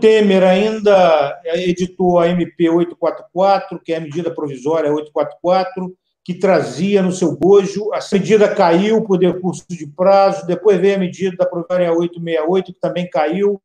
Temer 0.00 0.44
ainda 0.44 1.40
editou 1.44 2.18
a 2.18 2.28
MP 2.28 2.68
844, 2.68 3.80
que 3.80 3.92
é 3.92 3.96
a 3.96 4.00
medida 4.00 4.34
provisória 4.34 4.92
844, 4.92 5.96
que 6.24 6.34
trazia 6.34 7.02
no 7.02 7.12
seu 7.12 7.36
bojo. 7.36 7.92
A 7.92 7.98
medida 8.12 8.54
caiu 8.54 9.02
por 9.02 9.18
decurso 9.18 9.64
de 9.68 9.86
prazo, 9.86 10.46
depois 10.46 10.80
veio 10.80 10.96
a 10.96 10.98
medida 10.98 11.36
da 11.36 11.46
provisória 11.46 11.92
868, 11.92 12.72
que 12.72 12.80
também 12.80 13.08
caiu. 13.10 13.60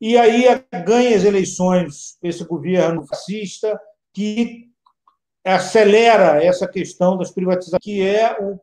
E 0.00 0.16
aí 0.16 0.44
ganha 0.84 1.16
as 1.16 1.24
eleições 1.24 2.16
esse 2.22 2.44
governo 2.44 3.06
fascista, 3.06 3.78
que 4.12 4.70
acelera 5.44 6.42
essa 6.42 6.66
questão 6.66 7.16
das 7.16 7.30
privatizações, 7.30 7.80
que 7.82 8.02
é 8.02 8.36
o 8.40 8.58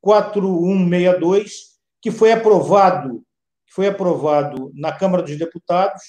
4162, 0.00 1.78
que 2.00 2.10
foi 2.10 2.32
aprovado, 2.32 3.22
foi 3.70 3.88
aprovado 3.88 4.70
na 4.74 4.92
Câmara 4.92 5.22
dos 5.22 5.36
Deputados 5.36 6.02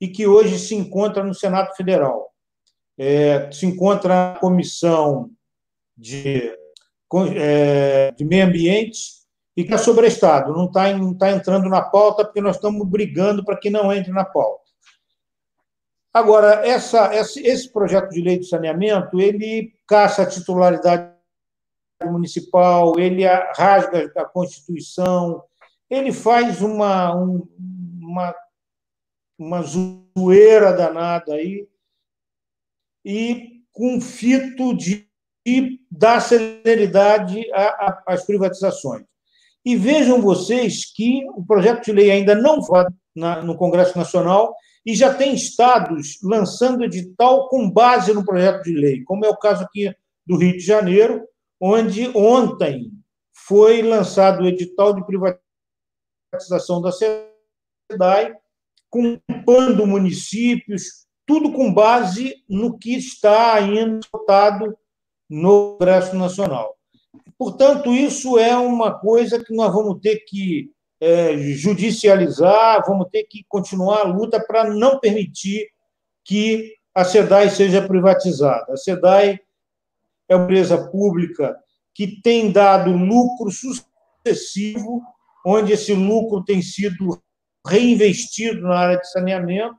e 0.00 0.08
que 0.08 0.26
hoje 0.26 0.58
se 0.58 0.74
encontra 0.74 1.22
no 1.22 1.34
Senado 1.34 1.74
Federal. 1.74 2.30
É, 2.98 3.50
se 3.50 3.66
encontra 3.66 4.32
na 4.32 4.38
Comissão 4.38 5.30
de, 5.96 6.56
é, 7.36 8.10
de 8.12 8.24
Meio 8.24 8.46
Ambiente 8.46 9.24
e 9.56 9.64
que 9.64 9.72
é 9.72 9.78
sobre 9.78 10.08
Estado, 10.08 10.52
não 10.52 10.66
está 10.66 10.84
tá 11.18 11.30
entrando 11.30 11.68
na 11.68 11.82
pauta 11.82 12.24
porque 12.24 12.40
nós 12.40 12.56
estamos 12.56 12.86
brigando 12.88 13.44
para 13.44 13.56
que 13.56 13.70
não 13.70 13.92
entre 13.92 14.12
na 14.12 14.24
pauta. 14.24 14.64
Agora, 16.12 16.66
essa, 16.66 17.10
esse 17.14 17.72
projeto 17.72 18.10
de 18.10 18.20
lei 18.20 18.38
de 18.38 18.46
saneamento, 18.46 19.20
ele 19.20 19.74
caça 19.86 20.22
a 20.22 20.26
titularidade 20.26 21.12
municipal, 22.04 22.98
ele 22.98 23.24
rasga 23.56 24.12
a 24.16 24.24
Constituição, 24.24 25.42
ele 25.90 26.12
faz 26.12 26.60
uma, 26.62 27.14
uma, 27.14 28.34
uma 29.38 29.62
zoeira 29.62 30.72
danada 30.72 31.34
aí, 31.34 31.68
e 33.04 33.62
com 33.72 34.00
fito 34.00 34.74
de, 34.76 35.08
de 35.44 35.80
dar 35.90 36.20
celeridade 36.20 37.44
às 38.06 38.24
privatizações. 38.24 39.04
E 39.64 39.76
vejam 39.76 40.20
vocês 40.20 40.84
que 40.92 41.24
o 41.34 41.44
projeto 41.44 41.84
de 41.84 41.92
lei 41.92 42.10
ainda 42.10 42.34
não 42.34 42.62
foi 42.62 42.84
no 43.14 43.56
Congresso 43.56 43.96
Nacional 43.96 44.54
e 44.84 44.94
já 44.94 45.14
tem 45.14 45.34
estados 45.34 46.18
lançando 46.22 46.84
edital 46.84 47.48
com 47.48 47.70
base 47.70 48.12
no 48.12 48.24
projeto 48.24 48.64
de 48.64 48.74
lei, 48.74 49.02
como 49.04 49.24
é 49.24 49.28
o 49.28 49.36
caso 49.36 49.64
aqui 49.64 49.94
do 50.26 50.36
Rio 50.36 50.52
de 50.52 50.60
Janeiro, 50.60 51.26
onde 51.60 52.08
ontem 52.16 52.90
foi 53.32 53.80
lançado 53.82 54.42
o 54.42 54.46
edital 54.46 54.94
de 54.94 55.04
privatização 55.06 56.82
da 56.82 56.90
SEDAI, 56.92 58.34
culpando 58.90 59.86
municípios, 59.86 61.06
tudo 61.26 61.52
com 61.52 61.72
base 61.72 62.34
no 62.48 62.78
que 62.78 62.94
está 62.94 63.54
ainda 63.54 64.00
votado 64.12 64.76
no 65.28 65.76
Congresso 65.78 66.16
Nacional. 66.16 66.76
Portanto, 67.38 67.92
isso 67.92 68.38
é 68.38 68.56
uma 68.56 68.98
coisa 68.98 69.42
que 69.42 69.54
nós 69.54 69.72
vamos 69.72 70.00
ter 70.00 70.24
que 70.26 70.70
é, 71.00 71.36
judicializar, 71.36 72.82
vamos 72.86 73.08
ter 73.10 73.24
que 73.24 73.44
continuar 73.48 74.00
a 74.00 74.08
luta 74.08 74.42
para 74.44 74.64
não 74.72 74.98
permitir 74.98 75.68
que 76.24 76.74
a 76.94 77.04
SEDAI 77.04 77.50
seja 77.50 77.86
privatizada. 77.86 78.72
A 78.72 78.76
SEDAI 78.76 79.40
é 80.28 80.36
uma 80.36 80.44
empresa 80.44 80.90
pública 80.90 81.56
que 81.92 82.20
tem 82.22 82.50
dado 82.50 82.90
lucro 82.90 83.50
sucessivo, 83.50 85.02
onde 85.44 85.72
esse 85.72 85.92
lucro 85.92 86.44
tem 86.44 86.62
sido 86.62 87.20
reinvestido 87.66 88.62
na 88.62 88.78
área 88.78 88.98
de 88.98 89.10
saneamento, 89.10 89.76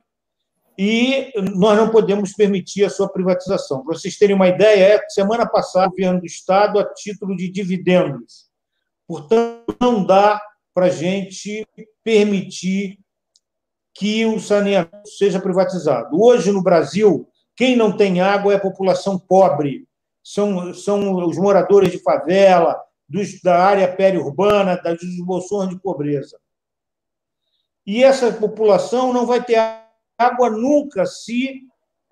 e 0.78 1.32
nós 1.54 1.76
não 1.76 1.90
podemos 1.90 2.32
permitir 2.32 2.84
a 2.84 2.90
sua 2.90 3.08
privatização. 3.08 3.82
Para 3.84 3.94
vocês 3.94 4.18
terem 4.18 4.36
uma 4.36 4.48
ideia, 4.48 4.94
é, 4.94 5.08
semana 5.08 5.46
passada, 5.46 5.88
o 5.88 5.90
governo 5.90 6.20
do 6.20 6.26
Estado, 6.26 6.78
a 6.78 6.84
título 6.92 7.34
de 7.34 7.50
dividendos. 7.50 8.46
Portanto, 9.06 9.74
não 9.80 10.04
dá 10.04 10.40
para 10.74 10.86
a 10.86 10.90
gente 10.90 11.66
permitir 12.04 12.98
que 13.94 14.26
o 14.26 14.38
saneamento 14.38 15.08
seja 15.16 15.40
privatizado. 15.40 16.20
Hoje, 16.20 16.52
no 16.52 16.62
Brasil, 16.62 17.26
quem 17.56 17.74
não 17.74 17.96
tem 17.96 18.20
água 18.20 18.52
é 18.52 18.56
a 18.56 18.60
população 18.60 19.18
pobre, 19.18 19.88
são, 20.22 20.74
são 20.74 21.14
os 21.24 21.38
moradores 21.38 21.90
de 21.90 21.98
favela, 22.02 22.78
dos, 23.08 23.40
da 23.40 23.64
área 23.64 23.90
periurbana, 23.90 24.76
das 24.76 24.98
bolsões 25.24 25.70
de 25.70 25.80
pobreza. 25.80 26.38
E 27.86 28.04
essa 28.04 28.30
população 28.32 29.12
não 29.12 29.24
vai 29.24 29.42
ter 29.42 29.54
água 29.54 29.85
nunca 30.50 31.04
se 31.06 31.62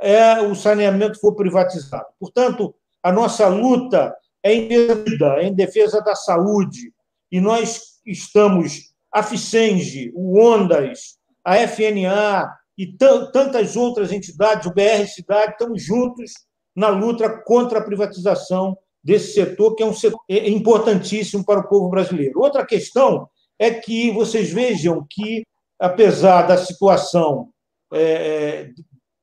é, 0.01 0.41
o 0.41 0.55
saneamento 0.55 1.21
for 1.21 1.35
privatizado. 1.35 2.07
Portanto, 2.19 2.75
a 3.03 3.13
nossa 3.13 3.49
luta 3.49 4.15
é 4.43 4.55
em 4.55 4.69
defesa, 4.69 5.27
é 5.39 5.45
em 5.45 5.55
defesa 5.55 6.01
da 6.03 6.15
saúde, 6.15 6.93
e 7.31 7.41
nós 7.41 7.81
estamos 8.07 8.95
a 9.13 9.23
Ficenge, 9.23 10.13
o 10.15 10.39
Ondas, 10.39 11.19
a 11.45 11.57
FNA 11.67 12.53
e 12.77 12.87
tantas 12.97 13.77
outras 13.77 14.13
entidades, 14.13 14.67
o 14.67 14.75
BR 14.75 15.07
Cidade, 15.07 15.53
estamos 15.53 15.83
juntos 15.83 16.33
na 16.75 16.89
luta 16.89 17.29
contra 17.45 17.79
a 17.79 17.85
privatização 17.85 18.77
desse 19.03 19.35
setor, 19.35 19.75
que 19.75 19.83
é 19.83 19.87
um 19.87 19.95
setor 19.95 20.19
é 20.29 20.49
importantíssimo 20.49 21.45
para 21.45 21.61
o 21.61 21.69
povo 21.69 21.89
brasileiro. 21.89 22.41
Outra 22.41 22.67
questão 22.67 23.29
é 23.59 23.71
que 23.71 24.11
vocês 24.11 24.51
vejam 24.51 25.07
que, 25.09 25.45
apesar 25.79 26.43
da 26.43 26.57
situação 26.57 27.51
é, 27.95 28.03
é 28.03 28.71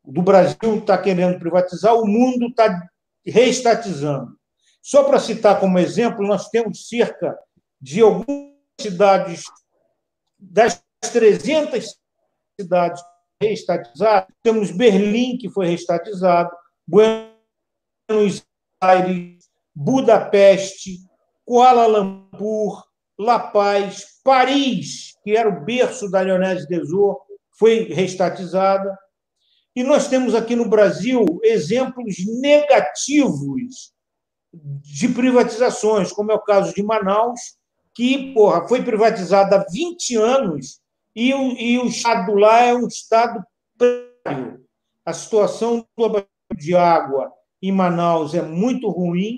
do 0.03 0.21
Brasil 0.21 0.77
estar 0.77 0.97
tá 0.97 1.03
querendo 1.03 1.39
privatizar, 1.39 1.95
o 1.95 2.07
mundo 2.07 2.47
está 2.47 2.89
reestatizando. 3.25 4.35
Só 4.81 5.03
para 5.03 5.19
citar 5.19 5.59
como 5.59 5.77
exemplo, 5.77 6.25
nós 6.25 6.49
temos 6.49 6.87
cerca 6.87 7.37
de 7.79 8.01
alguns 8.01 8.51
cidades, 8.79 9.43
das 10.39 10.83
300 11.11 11.95
cidades 12.59 13.01
reestatizadas, 13.41 14.27
temos 14.41 14.71
Berlim, 14.71 15.37
que 15.37 15.49
foi 15.49 15.67
reestatizado, 15.67 16.49
Buenos 16.87 18.43
Aires, 18.81 19.49
Budapeste, 19.75 20.97
Kuala 21.45 21.85
Lumpur, 21.85 22.83
La 23.19 23.39
Paz, 23.39 24.19
Paris, 24.23 25.15
que 25.23 25.35
era 25.35 25.49
o 25.49 25.63
berço 25.63 26.09
da 26.09 26.21
Leonese 26.21 26.67
Desor, 26.67 27.21
foi 27.61 27.83
reestatizada. 27.83 28.97
E 29.75 29.83
nós 29.83 30.07
temos 30.07 30.33
aqui 30.33 30.55
no 30.55 30.67
Brasil 30.67 31.23
exemplos 31.43 32.15
negativos 32.41 33.93
de 34.51 35.07
privatizações, 35.09 36.11
como 36.11 36.31
é 36.31 36.35
o 36.35 36.41
caso 36.41 36.73
de 36.73 36.81
Manaus, 36.81 37.39
que 37.93 38.33
porra, 38.33 38.67
foi 38.67 38.83
privatizada 38.83 39.57
há 39.57 39.65
20 39.71 40.15
anos 40.17 40.81
e 41.15 41.31
o, 41.35 41.51
e 41.51 41.77
o 41.77 41.85
Estado 41.85 42.33
lá 42.33 42.63
é 42.63 42.73
um 42.73 42.87
Estado 42.87 43.45
prévio. 43.77 44.65
A 45.05 45.13
situação 45.13 45.85
do 45.95 46.25
de 46.57 46.75
água 46.75 47.31
em 47.61 47.71
Manaus 47.71 48.33
é 48.33 48.41
muito 48.41 48.89
ruim, 48.89 49.37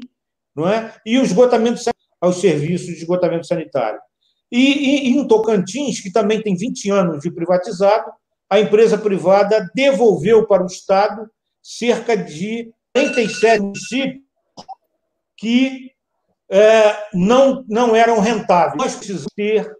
não 0.55 0.67
é? 0.67 0.95
e 1.05 1.19
o 1.19 1.23
esgotamento 1.23 1.79
aos 2.21 2.37
serviços 2.37 2.87
de 2.87 2.93
esgotamento 2.93 3.45
sanitário. 3.45 3.99
E, 4.53 5.07
e, 5.07 5.17
em 5.17 5.27
Tocantins, 5.27 5.99
que 5.99 6.11
também 6.11 6.39
tem 6.39 6.55
20 6.55 6.91
anos 6.91 7.21
de 7.23 7.31
privatizado, 7.31 8.11
a 8.47 8.59
empresa 8.59 8.99
privada 8.99 9.67
devolveu 9.73 10.45
para 10.45 10.61
o 10.61 10.67
Estado 10.67 11.27
cerca 11.59 12.15
de 12.15 12.71
37 12.93 13.61
municípios 13.61 14.23
que 15.35 15.91
é, 16.51 17.09
não, 17.15 17.65
não 17.67 17.95
eram 17.95 18.19
rentáveis. 18.19 18.77
Nós 18.77 18.95
precisamos 18.95 19.25
ter 19.35 19.75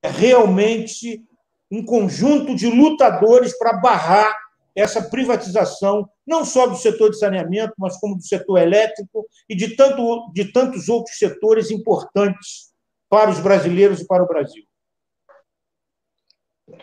realmente 0.00 1.24
um 1.72 1.84
conjunto 1.84 2.54
de 2.54 2.68
lutadores 2.68 3.58
para 3.58 3.78
barrar 3.78 4.32
essa 4.76 5.02
privatização, 5.02 6.08
não 6.24 6.44
só 6.44 6.68
do 6.68 6.76
setor 6.76 7.10
de 7.10 7.18
saneamento, 7.18 7.74
mas 7.76 7.98
como 7.98 8.14
do 8.14 8.22
setor 8.22 8.58
elétrico 8.58 9.26
e 9.48 9.56
de, 9.56 9.74
tanto, 9.74 10.30
de 10.32 10.52
tantos 10.52 10.88
outros 10.88 11.18
setores 11.18 11.68
importantes 11.72 12.71
para 13.12 13.28
os 13.28 13.40
brasileiros 13.40 14.00
e 14.00 14.06
para 14.06 14.22
o 14.22 14.26
Brasil. 14.26 14.64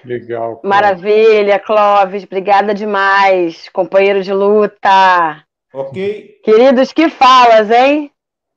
Legal. 0.06 0.58
Clóvis. 0.58 0.70
Maravilha, 0.70 1.58
Clóvis. 1.58 2.24
Obrigada 2.24 2.72
demais, 2.72 3.68
companheiro 3.70 4.22
de 4.22 4.32
luta. 4.32 5.44
Ok. 5.74 6.40
Queridos, 6.44 6.94
que 6.94 7.10
falas, 7.10 7.72
hein? 7.72 8.12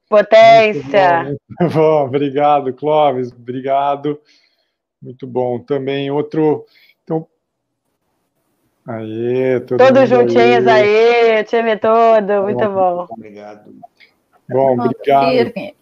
Potência. 0.07 1.25
Muito 1.25 1.39
bom, 1.49 1.61
muito 1.61 1.73
bom. 1.75 2.05
Obrigado, 2.05 2.75
Clóvis. 2.75 3.33
Obrigado. 3.33 4.21
Muito 5.01 5.27
bom. 5.27 5.59
Também 5.59 6.11
outro. 6.11 6.67
Então. 7.03 7.27
Aê, 8.87 9.61
todo 9.61 9.79
Todos 9.79 10.11
juntinhos 10.11 10.67
aí, 10.67 11.41
o 11.41 11.45
time 11.45 11.79
todo. 11.79 12.43
Muito 12.43 12.69
bom. 12.69 13.07
Obrigado. 13.11 13.75
Bom, 14.47 14.79
obrigado. 14.79 15.82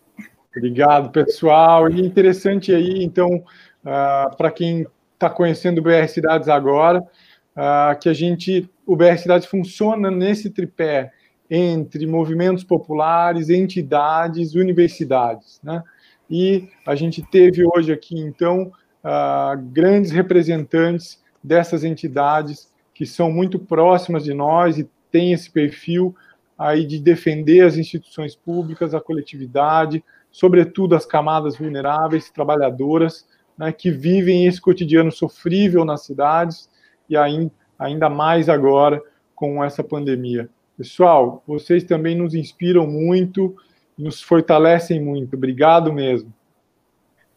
Obrigado, 0.57 1.11
pessoal. 1.11 1.89
E 1.91 2.01
interessante 2.01 2.75
aí, 2.75 3.05
então, 3.05 3.37
uh, 3.37 4.37
para 4.37 4.51
quem 4.51 4.87
está 5.15 5.31
conhecendo 5.31 5.79
o 5.79 5.83
BR 5.83 6.09
Cidades 6.09 6.49
agora, 6.49 7.01
uh, 7.01 7.99
que 8.01 8.09
a 8.09 8.13
gente, 8.13 8.69
o 8.85 8.97
BR 8.97 9.17
Cidades 9.17 9.47
funciona 9.47 10.11
nesse 10.11 10.51
tripé 10.51 11.13
entre 11.49 12.07
movimentos 12.07 12.65
populares, 12.65 13.49
entidades, 13.49 14.55
universidades, 14.55 15.61
né? 15.63 15.83
E 16.29 16.69
a 16.87 16.95
gente 16.95 17.23
teve 17.23 17.65
hoje 17.75 17.93
aqui, 17.93 18.19
então, 18.19 18.73
uh, 19.05 19.61
grandes 19.73 20.11
representantes 20.13 21.21
dessas 21.43 21.83
entidades 21.83 22.73
que 22.95 23.05
são 23.05 23.33
muito 23.33 23.59
próximas 23.59 24.25
de 24.25 24.33
nós 24.35 24.79
e 24.79 24.89
têm 25.11 25.33
esse 25.33 25.51
perfil 25.51 26.15
aí 26.57 26.85
de 26.85 27.01
defender 27.01 27.63
as 27.63 27.77
instituições 27.77 28.37
públicas, 28.37 28.95
a 28.95 29.01
coletividade, 29.01 30.05
sobretudo 30.31 30.95
as 30.95 31.05
camadas 31.05 31.57
vulneráveis, 31.57 32.31
trabalhadoras, 32.31 33.27
né, 33.57 33.73
que 33.73 33.91
vivem 33.91 34.47
esse 34.47 34.61
cotidiano 34.61 35.13
sofrível 35.13 35.85
nas 35.85 36.05
cidades 36.05 36.71
e 37.09 37.17
ainda, 37.17 37.53
ainda 37.79 38.09
mais 38.09 38.49
agora 38.49 39.03
com 39.35 39.63
essa 39.63 39.83
pandemia. 39.83 40.49
Pessoal, 40.77 41.43
vocês 41.47 41.85
também 41.85 42.17
nos 42.17 42.35
inspiram 42.35 42.87
muito, 42.87 43.55
nos 43.99 44.23
fortalecem 44.23 45.03
muito. 45.03 45.37
Obrigado 45.37 45.93
mesmo. 45.93 46.33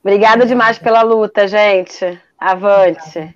Obrigada 0.01 0.45
demais 0.45 0.77
pela 0.77 1.01
luta, 1.01 1.47
gente. 1.47 2.19
Avante. 2.37 3.33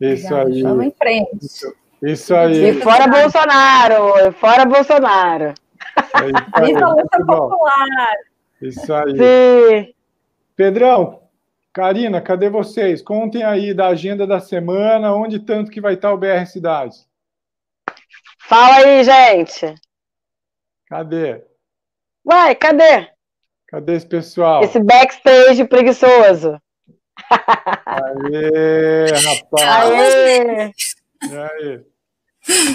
Isso 0.00 0.34
aí. 0.34 0.62
Vamos 0.62 0.86
em 0.86 0.90
frente. 0.90 1.30
Isso, 1.40 1.74
isso 2.02 2.34
aí. 2.34 2.70
E 2.70 2.80
fora 2.80 3.06
Bolsonaro! 3.06 4.32
Fora 4.34 4.66
Bolsonaro! 4.66 5.54
É 5.96 6.60
Viva 6.60 6.84
a 6.84 6.94
luta 6.94 7.18
popular! 7.24 8.33
Isso 8.64 8.92
aí. 8.94 9.16
Sim. 9.16 9.94
Pedrão, 10.56 11.22
Karina, 11.72 12.20
cadê 12.20 12.48
vocês? 12.48 13.02
Contem 13.02 13.42
aí 13.42 13.74
da 13.74 13.88
agenda 13.88 14.26
da 14.26 14.40
semana, 14.40 15.14
onde 15.14 15.40
tanto 15.40 15.70
que 15.70 15.80
vai 15.80 15.94
estar 15.94 16.12
o 16.12 16.16
BR 16.16 16.46
Cidades. 16.46 17.06
Fala 18.38 18.76
aí, 18.76 19.04
gente. 19.04 19.74
Cadê? 20.86 21.42
Vai, 22.24 22.54
cadê? 22.54 23.10
Cadê 23.66 23.94
esse 23.96 24.06
pessoal? 24.06 24.62
Esse 24.62 24.78
backstage 24.78 25.64
preguiçoso. 25.64 26.58
Aê, 27.86 29.06
rapaz. 29.24 29.90
Aê. 29.90 30.72
E 31.28 31.36
aí? 31.36 31.84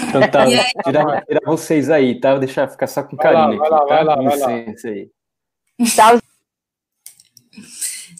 Então 0.08 0.20
tá, 0.30 0.44
tirar, 0.84 1.24
tirar 1.24 1.40
vocês 1.46 1.90
aí, 1.90 2.20
tá? 2.20 2.32
Vou 2.32 2.40
deixar 2.40 2.68
ficar 2.68 2.86
só 2.86 3.02
com 3.02 3.16
carinho 3.16 3.58
vai 3.58 3.70
lá, 3.70 3.76
aqui, 3.78 3.88
vai 3.88 3.98
tá? 3.98 4.04
lá, 4.04 4.16
vai 4.16 4.38
lá, 4.38 4.46
Licença 4.46 4.88
aí. 4.88 5.10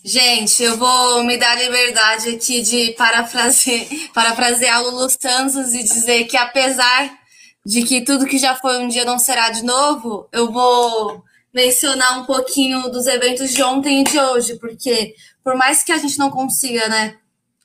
Gente, 0.02 0.62
eu 0.62 0.78
vou 0.78 1.22
me 1.24 1.36
dar 1.36 1.52
a 1.52 1.62
liberdade 1.62 2.30
aqui 2.30 2.62
de 2.62 2.92
parafrasear, 2.98 3.86
parafrasear 4.14 4.82
Lulu 4.82 5.08
Santos 5.10 5.74
e 5.74 5.82
dizer 5.82 6.24
que 6.24 6.36
apesar 6.36 7.18
de 7.64 7.82
que 7.82 8.00
tudo 8.00 8.26
que 8.26 8.38
já 8.38 8.56
foi 8.56 8.78
um 8.78 8.88
dia 8.88 9.04
não 9.04 9.18
será 9.18 9.50
de 9.50 9.62
novo, 9.62 10.26
eu 10.32 10.50
vou 10.50 11.22
mencionar 11.52 12.18
um 12.18 12.24
pouquinho 12.24 12.88
dos 12.90 13.06
eventos 13.06 13.50
de 13.50 13.62
ontem 13.62 14.00
e 14.00 14.04
de 14.04 14.18
hoje, 14.18 14.56
porque 14.58 15.14
por 15.44 15.54
mais 15.54 15.82
que 15.82 15.92
a 15.92 15.98
gente 15.98 16.18
não 16.18 16.30
consiga, 16.30 16.88
né, 16.88 17.16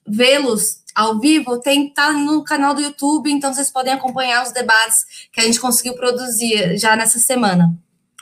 vê-los 0.05 0.81
ao 0.93 1.19
vivo, 1.19 1.59
tem 1.59 1.89
tá 1.89 2.11
no 2.11 2.43
canal 2.43 2.73
do 2.73 2.81
YouTube, 2.81 3.31
então 3.31 3.53
vocês 3.53 3.69
podem 3.71 3.93
acompanhar 3.93 4.43
os 4.43 4.51
debates 4.51 5.05
que 5.31 5.39
a 5.39 5.43
gente 5.43 5.59
conseguiu 5.59 5.93
produzir 5.93 6.77
já 6.77 6.95
nessa 6.95 7.19
semana. 7.19 7.73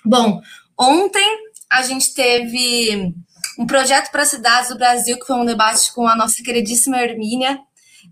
Bom, 0.05 0.41
ontem 0.77 1.52
a 1.73 1.81
gente 1.81 2.13
teve 2.13 3.13
um 3.57 3.65
projeto 3.65 4.11
para 4.11 4.25
cidades 4.25 4.69
do 4.69 4.77
Brasil, 4.77 5.17
que 5.19 5.25
foi 5.25 5.35
um 5.35 5.45
debate 5.45 5.91
com 5.91 6.07
a 6.07 6.15
nossa 6.15 6.41
queridíssima 6.43 7.01
Hermínia, 7.01 7.59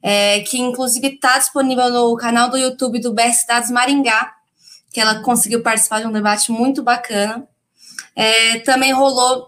é, 0.01 0.39
que 0.41 0.57
inclusive 0.57 1.07
está 1.07 1.37
disponível 1.37 1.89
no 1.89 2.15
canal 2.17 2.49
do 2.49 2.57
YouTube 2.57 2.99
do 2.99 3.13
BR 3.13 3.31
Cidades 3.31 3.69
Maringá, 3.69 4.33
que 4.91 4.99
ela 4.99 5.21
conseguiu 5.21 5.61
participar 5.61 6.01
de 6.01 6.07
um 6.07 6.11
debate 6.11 6.51
muito 6.51 6.81
bacana. 6.81 7.47
É, 8.15 8.59
também 8.61 8.91
rolou 8.91 9.47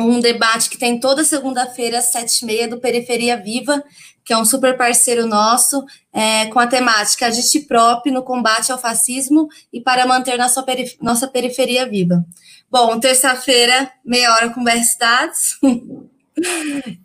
um 0.00 0.18
debate 0.18 0.68
que 0.68 0.76
tem 0.76 0.98
toda 0.98 1.22
segunda-feira, 1.22 1.98
às 1.98 2.06
sete 2.06 2.42
e 2.42 2.46
meia, 2.46 2.66
do 2.66 2.80
Periferia 2.80 3.36
Viva, 3.36 3.82
que 4.24 4.32
é 4.32 4.38
um 4.38 4.44
super 4.44 4.76
parceiro 4.76 5.26
nosso, 5.26 5.84
é, 6.12 6.46
com 6.46 6.58
a 6.58 6.66
temática 6.66 7.30
de 7.30 7.60
próprio 7.60 8.12
no 8.12 8.22
combate 8.22 8.72
ao 8.72 8.78
fascismo 8.78 9.48
e 9.72 9.80
para 9.80 10.06
manter 10.06 10.36
nossa, 10.36 10.64
nossa 11.00 11.28
periferia 11.28 11.86
viva. 11.88 12.24
Bom, 12.72 12.98
terça-feira, 12.98 13.92
meia 14.02 14.32
hora 14.32 14.48
com 14.48 14.64
BR 14.64 14.82
Cidades. 14.82 15.58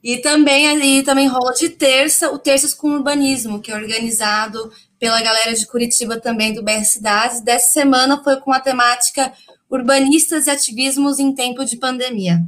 e 0.01 0.17
também 0.19 0.65
ali 0.69 1.03
também 1.03 1.27
rola 1.27 1.51
de 1.51 1.67
terça 1.67 2.31
o 2.31 2.39
Terças 2.39 2.73
com 2.73 2.91
Urbanismo, 2.91 3.59
que 3.59 3.69
é 3.69 3.75
organizado 3.75 4.71
pela 4.97 5.21
galera 5.21 5.53
de 5.53 5.67
Curitiba 5.67 6.21
também 6.21 6.53
do 6.53 6.63
BR 6.63 6.85
Cidades. 6.85 7.41
Dessa 7.41 7.73
semana 7.73 8.23
foi 8.23 8.39
com 8.39 8.53
a 8.53 8.61
temática 8.61 9.33
Urbanistas 9.69 10.47
e 10.47 10.51
Ativismos 10.51 11.19
em 11.19 11.35
Tempo 11.35 11.65
de 11.65 11.75
Pandemia. 11.75 12.41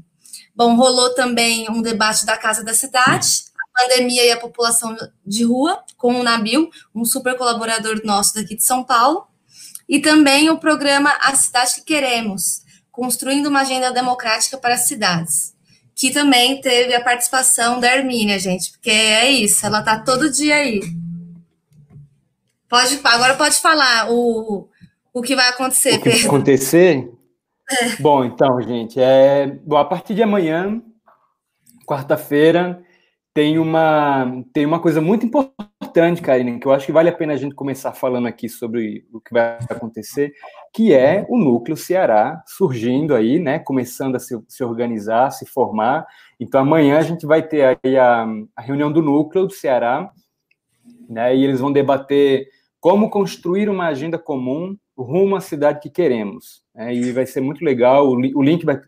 Bom, 0.56 0.78
rolou 0.78 1.14
também 1.14 1.70
um 1.70 1.82
debate 1.82 2.26
da 2.26 2.38
Casa 2.38 2.64
da 2.64 2.74
Cidade, 2.74 3.44
a 3.54 3.82
pandemia 3.82 4.24
e 4.24 4.32
a 4.32 4.40
população 4.40 4.96
de 5.26 5.44
rua, 5.44 5.84
com 5.98 6.22
o 6.22 6.24
Nabil, 6.24 6.70
um 6.96 7.04
super 7.04 7.36
colaborador 7.38 8.00
nosso 8.06 8.36
daqui 8.36 8.56
de 8.56 8.64
São 8.64 8.82
Paulo, 8.82 9.28
e 9.90 10.00
também 10.00 10.50
o 10.50 10.58
programa 10.58 11.12
A 11.20 11.36
Cidade 11.36 11.76
que 11.76 11.82
Queremos, 11.82 12.69
construindo 12.92 13.48
uma 13.48 13.62
agenda 13.62 13.92
democrática 13.92 14.58
para 14.58 14.76
as 14.76 14.88
cidades 14.88 15.58
que 16.00 16.12
também 16.12 16.62
teve 16.62 16.96
a 16.96 17.04
participação 17.04 17.78
da 17.78 17.94
Hermínia, 17.94 18.40
gente, 18.40 18.72
porque 18.72 18.90
é 18.90 19.30
isso, 19.30 19.66
ela 19.66 19.84
tá 19.84 20.00
todo 20.00 20.32
dia 20.32 20.56
aí. 20.56 20.80
Pode, 22.70 23.02
agora 23.04 23.36
pode 23.36 23.60
falar 23.60 24.10
o, 24.10 24.70
o 25.14 25.22
que 25.22 25.36
vai 25.36 25.50
acontecer, 25.50 25.96
O 25.96 26.02
que 26.02 26.10
vai 26.10 26.22
acontecer? 26.22 27.12
É. 27.72 28.02
Bom, 28.02 28.26
então, 28.26 28.60
gente, 28.64 29.00
é, 29.00 29.46
bom, 29.46 29.78
a 29.78 29.86
partir 29.86 30.16
de 30.16 30.24
amanhã, 30.24 30.82
quarta-feira, 31.86 32.84
tem 33.32 33.60
uma, 33.60 34.44
tem 34.52 34.66
uma 34.66 34.80
coisa 34.80 35.00
muito 35.00 35.24
importante, 35.24 35.69
Karine, 36.22 36.60
que 36.60 36.68
eu 36.68 36.72
acho 36.72 36.86
que 36.86 36.92
vale 36.92 37.10
a 37.10 37.14
pena 37.14 37.34
a 37.34 37.38
gente 37.38 37.56
começar 37.56 37.94
falando 37.94 38.28
aqui 38.28 38.48
sobre 38.48 39.06
o 39.12 39.20
que 39.20 39.34
vai 39.34 39.58
acontecer, 39.70 40.34
que 40.74 40.94
é 40.94 41.26
o 41.30 41.38
núcleo 41.38 41.78
Ceará 41.78 42.42
surgindo 42.46 43.16
aí, 43.16 43.40
né, 43.40 43.60
começando 43.60 44.16
a 44.16 44.20
se, 44.20 44.40
se 44.48 44.64
organizar, 44.64 45.32
se 45.32 45.46
formar. 45.46 46.06
Então 46.40 46.62
amanhã 46.62 46.98
a 46.98 47.02
gente 47.02 47.26
vai 47.26 47.42
ter 47.42 47.78
aí 47.84 47.98
a, 47.98 48.28
a, 48.56 48.62
reunião 48.62 48.92
do 48.92 49.02
núcleo 49.02 49.48
do 49.48 49.54
Ceará, 49.54 50.12
né, 51.10 51.36
e 51.36 51.44
eles 51.44 51.60
vão 51.60 51.72
debater 51.72 52.48
como 52.80 53.10
construir 53.10 53.70
uma 53.70 53.88
agenda 53.88 54.18
comum 54.18 54.78
rumo 54.98 55.36
à 55.36 55.42
cidade 55.42 55.80
que 55.80 55.90
queremos. 55.90 56.64
Né, 56.74 56.94
e 56.94 57.12
vai 57.12 57.26
ser 57.26 57.42
muito 57.42 57.64
legal. 57.64 58.08
O, 58.08 58.14
o 58.14 58.42
link 58.42 58.66
vai 58.66 58.80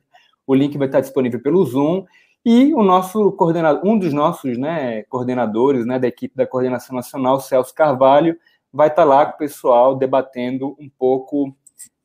o 0.47 0.55
link 0.55 0.77
vai 0.77 0.87
estar 0.87 0.99
disponível 0.99 1.41
pelo 1.41 1.63
Zoom 1.63 2.03
e 2.43 2.73
o 2.73 2.81
nosso 2.81 3.31
coordenador, 3.33 3.85
um 3.85 3.97
dos 3.97 4.13
nossos, 4.13 4.57
né, 4.57 5.03
coordenadores, 5.03 5.85
né, 5.85 5.99
da 5.99 6.07
equipe 6.07 6.35
da 6.35 6.47
coordenação 6.47 6.95
nacional, 6.95 7.39
Celso 7.39 7.73
Carvalho, 7.73 8.37
vai 8.73 8.87
estar 8.87 9.03
lá 9.03 9.25
com 9.25 9.35
o 9.35 9.37
pessoal 9.37 9.95
debatendo 9.95 10.75
um 10.79 10.89
pouco 10.89 11.55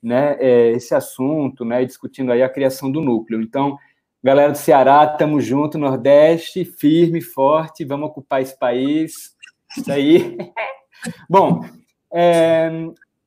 né, 0.03 0.37
é, 0.39 0.71
esse 0.73 0.95
assunto, 0.95 1.65
né, 1.65 1.85
discutindo 1.85 2.33
aí 2.33 2.43
a 2.43 2.49
criação 2.49 2.91
do 2.91 3.01
núcleo. 3.01 3.41
Então, 3.41 3.79
galera 4.23 4.53
do 4.53 4.59
Ceará, 4.59 5.09
estamos 5.11 5.45
junto, 5.45 5.79
Nordeste, 5.79 6.65
firme, 6.65 7.21
forte, 7.21 7.85
vamos 7.85 8.11
ocupar 8.11 8.43
esse 8.43 8.59
país. 8.59 9.35
Isso 9.77 9.91
aí. 9.91 10.37
Bom, 11.31 11.65
é, 12.13 12.71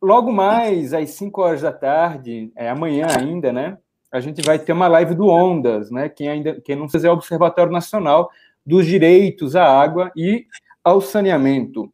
logo 0.01 0.31
mais, 0.31 0.93
às 0.93 1.09
5 1.11 1.41
horas 1.41 1.61
da 1.61 1.71
tarde, 1.71 2.51
é, 2.55 2.69
amanhã 2.69 3.07
ainda, 3.17 3.51
né, 3.51 3.77
a 4.11 4.19
gente 4.19 4.41
vai 4.41 4.57
ter 4.57 4.73
uma 4.73 4.87
live 4.87 5.13
do 5.13 5.27
Ondas, 5.27 5.91
né, 5.91 6.09
quem 6.09 6.27
ainda 6.27 6.59
quem 6.61 6.75
não 6.75 6.89
fizer 6.89 7.07
é 7.07 7.11
o 7.11 7.13
Observatório 7.13 7.71
Nacional 7.71 8.29
dos 8.65 8.85
Direitos 8.85 9.55
à 9.55 9.65
Água 9.65 10.11
e 10.15 10.45
ao 10.83 11.01
Saneamento. 11.01 11.91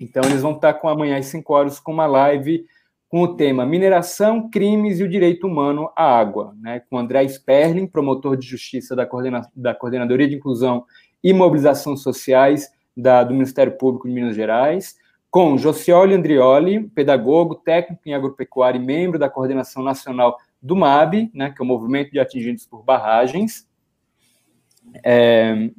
Então, 0.00 0.22
eles 0.24 0.42
vão 0.42 0.52
estar 0.52 0.74
com 0.74 0.88
amanhã 0.88 1.18
às 1.18 1.26
5 1.26 1.52
horas 1.52 1.80
com 1.80 1.92
uma 1.92 2.06
live 2.06 2.66
com 3.08 3.22
o 3.22 3.36
tema 3.36 3.64
Mineração, 3.64 4.50
Crimes 4.50 4.98
e 4.98 5.04
o 5.04 5.08
Direito 5.08 5.46
Humano 5.46 5.90
à 5.96 6.18
Água, 6.18 6.54
né, 6.60 6.82
com 6.90 6.98
André 6.98 7.26
Sperling, 7.28 7.86
promotor 7.86 8.36
de 8.36 8.46
justiça 8.46 8.96
da, 8.96 9.06
coordena 9.06 9.48
da 9.54 9.74
Coordenadoria 9.74 10.28
de 10.28 10.34
Inclusão 10.34 10.84
e 11.22 11.32
Mobilização 11.32 11.96
Sociais 11.96 12.68
da, 12.96 13.22
do 13.22 13.32
Ministério 13.32 13.76
Público 13.76 14.08
de 14.08 14.14
Minas 14.14 14.34
Gerais, 14.34 14.96
com 15.30 15.56
Josioli 15.56 16.14
Andrioli, 16.14 16.88
pedagogo, 16.88 17.56
técnico 17.56 18.02
em 18.06 18.14
agropecuária 18.14 18.78
e 18.78 18.84
membro 18.84 19.18
da 19.18 19.28
Coordenação 19.28 19.82
Nacional 19.82 20.36
do 20.66 20.74
MAB, 20.74 21.30
né, 21.32 21.50
que 21.50 21.62
é 21.62 21.64
o 21.64 21.66
Movimento 21.66 22.10
de 22.10 22.18
Atingidos 22.18 22.66
por 22.66 22.82
Barragens, 22.82 23.68
é, 25.04 25.70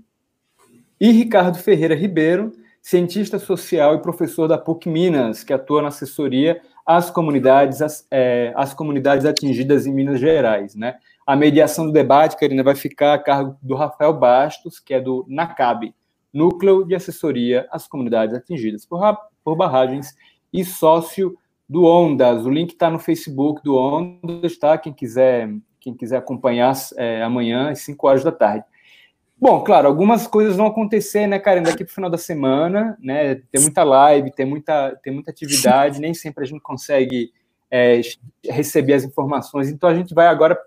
e 0.99 1.11
Ricardo 1.11 1.57
Ferreira 1.57 1.93
Ribeiro, 1.93 2.53
cientista 2.81 3.37
social 3.37 3.95
e 3.95 4.01
professor 4.01 4.47
da 4.47 4.57
PUC 4.57 4.87
Minas, 4.87 5.43
que 5.43 5.51
atua 5.51 5.81
na 5.81 5.89
assessoria 5.89 6.61
às 6.85 7.09
comunidades, 7.11 7.81
às, 7.81 8.07
é, 8.09 8.53
às 8.55 8.73
comunidades 8.73 9.25
atingidas 9.25 9.85
em 9.85 9.93
Minas 9.93 10.21
Gerais. 10.21 10.73
Né? 10.73 10.95
A 11.25 11.35
mediação 11.35 11.85
do 11.85 11.91
debate, 11.91 12.37
Karina, 12.37 12.63
vai 12.63 12.75
ficar 12.75 13.13
a 13.13 13.19
cargo 13.19 13.57
do 13.61 13.75
Rafael 13.75 14.13
Bastos, 14.13 14.79
que 14.79 14.93
é 14.93 15.01
do 15.01 15.25
NACAB, 15.27 15.93
Núcleo 16.33 16.85
de 16.85 16.95
Assessoria 16.95 17.67
às 17.71 17.87
Comunidades 17.87 18.33
Atingidas 18.33 18.85
por, 18.85 19.01
por 19.43 19.55
Barragens 19.57 20.15
e 20.53 20.63
sócio 20.63 21.37
do 21.67 21.85
Ondas. 21.85 22.45
O 22.45 22.49
link 22.49 22.71
está 22.71 22.89
no 22.89 22.99
Facebook 22.99 23.61
do 23.63 23.75
Ondas, 23.75 24.57
tá? 24.57 24.77
Quem 24.77 24.93
quiser, 24.93 25.49
quem 25.79 25.93
quiser 25.93 26.17
acompanhar 26.17 26.73
é, 26.95 27.21
amanhã, 27.21 27.71
às 27.71 27.79
5 27.79 28.07
horas 28.07 28.23
da 28.23 28.31
tarde. 28.31 28.65
Bom, 29.39 29.63
claro, 29.63 29.87
algumas 29.87 30.25
coisas 30.25 30.55
vão 30.55 30.65
acontecer, 30.65 31.27
né, 31.27 31.37
Karen, 31.37 31.61
daqui 31.61 31.83
para 31.83 31.91
o 31.91 31.93
final 31.93 32.09
da 32.09 32.17
semana, 32.17 32.97
né? 32.99 33.35
Tem 33.51 33.61
muita 33.61 33.83
live, 33.83 34.31
tem 34.31 34.47
muita, 34.47 34.99
tem 35.03 35.13
muita 35.13 35.29
atividade, 35.29 35.99
nem 35.99 36.11
sempre 36.13 36.43
a 36.43 36.47
gente 36.47 36.61
consegue 36.61 37.31
é, 37.69 38.01
receber 38.45 38.93
as 38.93 39.03
informações. 39.03 39.69
Então 39.69 39.89
a 39.89 39.95
gente 39.95 40.13
vai 40.13 40.27
agora. 40.27 40.57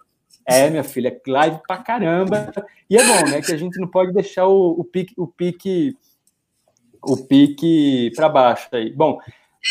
É, 0.46 0.70
minha 0.70 0.84
filha, 0.84 1.08
é 1.08 1.30
live 1.30 1.60
pra 1.66 1.78
caramba. 1.78 2.50
E 2.88 2.96
é 2.96 3.04
bom, 3.04 3.30
né? 3.30 3.42
Que 3.42 3.52
a 3.52 3.56
gente 3.56 3.78
não 3.78 3.88
pode 3.88 4.12
deixar 4.12 4.46
o, 4.46 4.70
o 4.70 4.84
pique, 4.84 5.14
o 5.16 5.26
pique, 5.26 5.96
o 7.02 7.16
pique 7.16 8.10
para 8.16 8.28
baixo 8.28 8.68
aí. 8.72 8.92
Bom, 8.92 9.18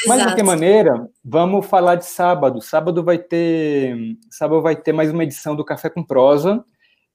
mas 0.08 0.20
de 0.20 0.28
qualquer 0.28 0.44
maneira, 0.44 1.10
vamos 1.24 1.66
falar 1.66 1.96
de 1.96 2.06
sábado. 2.06 2.62
Sábado 2.62 3.04
vai 3.04 3.18
ter, 3.18 4.18
sábado 4.30 4.62
vai 4.62 4.76
ter 4.76 4.94
mais 4.94 5.12
uma 5.12 5.24
edição 5.24 5.56
do 5.56 5.66
Café 5.66 5.90
com 5.90 6.04
Prosa 6.04 6.64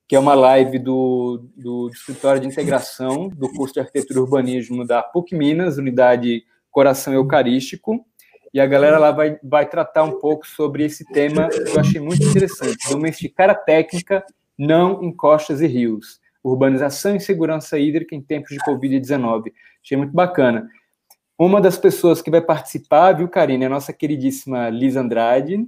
que 0.06 0.14
é 0.14 0.18
uma 0.18 0.34
live 0.34 0.78
do, 0.78 1.48
do, 1.56 1.88
do 1.88 1.92
Escritório 1.92 2.40
de 2.40 2.46
Integração 2.46 3.28
do 3.28 3.50
curso 3.52 3.74
de 3.74 3.80
Arquitetura 3.80 4.18
e 4.18 4.22
Urbanismo 4.22 4.86
da 4.86 5.02
PUC 5.02 5.34
Minas, 5.34 5.78
unidade 5.78 6.44
Coração 6.70 7.14
Eucarístico, 7.14 8.04
e 8.52 8.60
a 8.60 8.66
galera 8.66 8.98
lá 8.98 9.10
vai, 9.10 9.38
vai 9.42 9.66
tratar 9.66 10.04
um 10.04 10.18
pouco 10.18 10.46
sobre 10.46 10.84
esse 10.84 11.04
tema 11.04 11.48
que 11.48 11.70
eu 11.70 11.80
achei 11.80 12.00
muito 12.00 12.22
interessante, 12.22 12.88
domesticar 12.88 13.50
a 13.50 13.54
técnica 13.54 14.24
não 14.56 15.02
em 15.02 15.12
costas 15.12 15.60
e 15.60 15.66
rios, 15.66 16.20
urbanização 16.42 17.16
e 17.16 17.20
segurança 17.20 17.78
hídrica 17.78 18.14
em 18.14 18.20
tempos 18.20 18.50
de 18.50 18.58
Covid-19. 18.58 19.52
Achei 19.82 19.96
muito 19.96 20.12
bacana. 20.12 20.68
Uma 21.38 21.60
das 21.60 21.76
pessoas 21.76 22.22
que 22.22 22.30
vai 22.30 22.40
participar, 22.40 23.12
viu, 23.12 23.28
Karine, 23.28 23.64
é 23.64 23.66
a 23.66 23.70
nossa 23.70 23.92
queridíssima 23.92 24.68
Liz 24.68 24.94
Andrade, 24.94 25.66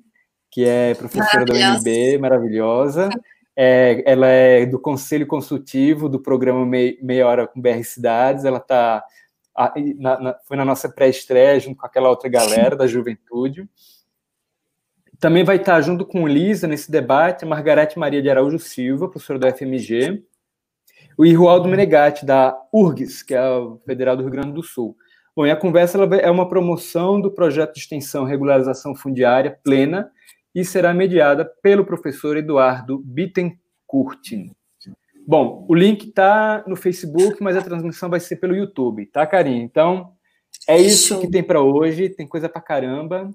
que 0.50 0.64
é 0.64 0.94
professora 0.94 1.44
da 1.44 1.54
UNB, 1.54 2.18
maravilhosa. 2.18 3.08
É, 3.56 4.02
ela 4.06 4.26
é 4.26 4.64
do 4.64 4.78
Conselho 4.78 5.26
Consultivo 5.26 6.08
do 6.08 6.20
programa 6.20 6.64
Meia 6.64 7.26
Hora 7.26 7.48
com 7.48 7.60
BR 7.60 7.82
Cidades. 7.82 8.44
Ela 8.44 8.60
tá, 8.60 9.02
na, 9.98 10.20
na, 10.20 10.34
foi 10.46 10.56
na 10.56 10.64
nossa 10.64 10.88
pré-estreia, 10.88 11.58
junto 11.58 11.80
com 11.80 11.86
aquela 11.86 12.10
outra 12.10 12.28
galera 12.28 12.76
da 12.76 12.86
juventude. 12.86 13.68
Também 15.18 15.42
vai 15.42 15.56
estar 15.56 15.80
junto 15.80 16.04
com 16.04 16.28
Lisa 16.28 16.68
nesse 16.68 16.90
debate 16.90 17.44
a 17.44 17.48
Margarete 17.48 17.98
Maria 17.98 18.22
de 18.22 18.30
Araújo 18.30 18.58
Silva, 18.58 19.08
professora 19.08 19.38
da 19.38 19.50
FMG, 19.50 20.22
o 21.18 21.24
Irualdo 21.24 21.66
Menegatti, 21.66 22.26
da 22.26 22.54
URGS, 22.72 23.22
que 23.22 23.34
é 23.34 23.48
o 23.48 23.80
Federal 23.86 24.16
do 24.16 24.22
Rio 24.22 24.30
Grande 24.30 24.52
do 24.52 24.62
Sul. 24.62 24.94
Bom, 25.36 25.46
e 25.46 25.50
a 25.50 25.56
conversa 25.56 25.98
é 26.22 26.30
uma 26.30 26.48
promoção 26.48 27.20
do 27.20 27.30
projeto 27.30 27.74
de 27.74 27.80
extensão 27.80 28.24
regularização 28.24 28.96
fundiária 28.96 29.58
plena, 29.62 30.10
e 30.54 30.64
será 30.64 30.94
mediada 30.94 31.44
pelo 31.44 31.84
professor 31.84 32.38
Eduardo 32.38 32.98
Bittencourt. 33.04 34.32
Bom, 35.28 35.66
o 35.68 35.74
link 35.74 36.06
está 36.06 36.64
no 36.66 36.74
Facebook, 36.74 37.42
mas 37.42 37.54
a 37.54 37.60
transmissão 37.60 38.08
vai 38.08 38.18
ser 38.18 38.36
pelo 38.36 38.56
YouTube, 38.56 39.04
tá, 39.04 39.26
Karine? 39.26 39.60
Então, 39.60 40.14
é 40.66 40.78
isso 40.78 41.20
que 41.20 41.30
tem 41.30 41.42
para 41.42 41.60
hoje, 41.60 42.08
tem 42.08 42.26
coisa 42.26 42.48
para 42.48 42.62
caramba. 42.62 43.30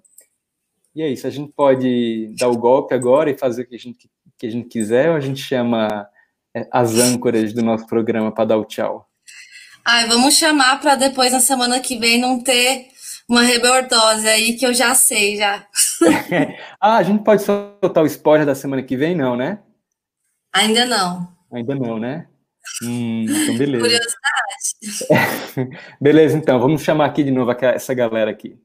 E 0.95 1.04
é 1.04 1.08
isso, 1.08 1.28
a 1.28 1.30
gente 1.30 1.54
pode 1.54 2.34
dar 2.39 2.47
o 2.47 2.58
golpe 2.58 2.95
agora 2.95 3.30
e 3.30 3.38
fazer 3.38 3.62
o 3.62 3.68
que 3.68 3.76
a 3.76 3.80
gente, 3.80 4.10
que 4.39 4.47
a 4.47 4.49
gente 4.49 4.68
quiser, 4.68 5.12
ou 5.12 5.16
a 5.16 5.20
gente 5.20 5.39
chama 5.39 6.08
é, 6.56 6.68
as 6.72 6.97
âncoras 6.97 7.54
do 7.54 7.62
nosso 7.62 7.86
programa 7.86 8.32
para 8.32 8.45
dar 8.45 8.58
o 8.58 8.66
tchau? 8.66 9.11
Ai, 9.86 10.07
vamos 10.07 10.36
chamar 10.36 10.79
para 10.79 10.95
depois, 10.95 11.32
na 11.32 11.39
semana 11.39 11.79
que 11.79 11.97
vem, 11.97 12.19
não 12.19 12.41
ter 12.41 12.88
uma 13.27 13.41
rebordose 13.41 14.27
aí 14.27 14.57
que 14.57 14.65
eu 14.65 14.73
já 14.73 14.93
sei 14.93 15.38
já. 15.38 15.65
ah, 16.79 16.97
a 16.97 17.03
gente 17.03 17.23
pode 17.23 17.43
soltar 17.43 18.03
o 18.03 18.07
spoiler 18.07 18.45
da 18.45 18.55
semana 18.55 18.84
que 18.84 18.97
vem, 18.97 19.15
não, 19.15 19.36
né? 19.36 19.59
Ainda 20.53 20.86
não. 20.86 21.27
Ainda 21.51 21.75
não, 21.75 21.97
né? 21.97 22.27
Hum, 22.84 23.25
então 23.27 23.57
beleza. 23.57 23.84
Curiosidade. 23.84 25.77
beleza, 25.99 26.38
então, 26.38 26.59
vamos 26.59 26.82
chamar 26.82 27.05
aqui 27.05 27.23
de 27.23 27.32
novo 27.32 27.51
essa 27.51 27.93
galera 27.93 28.29
aqui. 28.29 28.57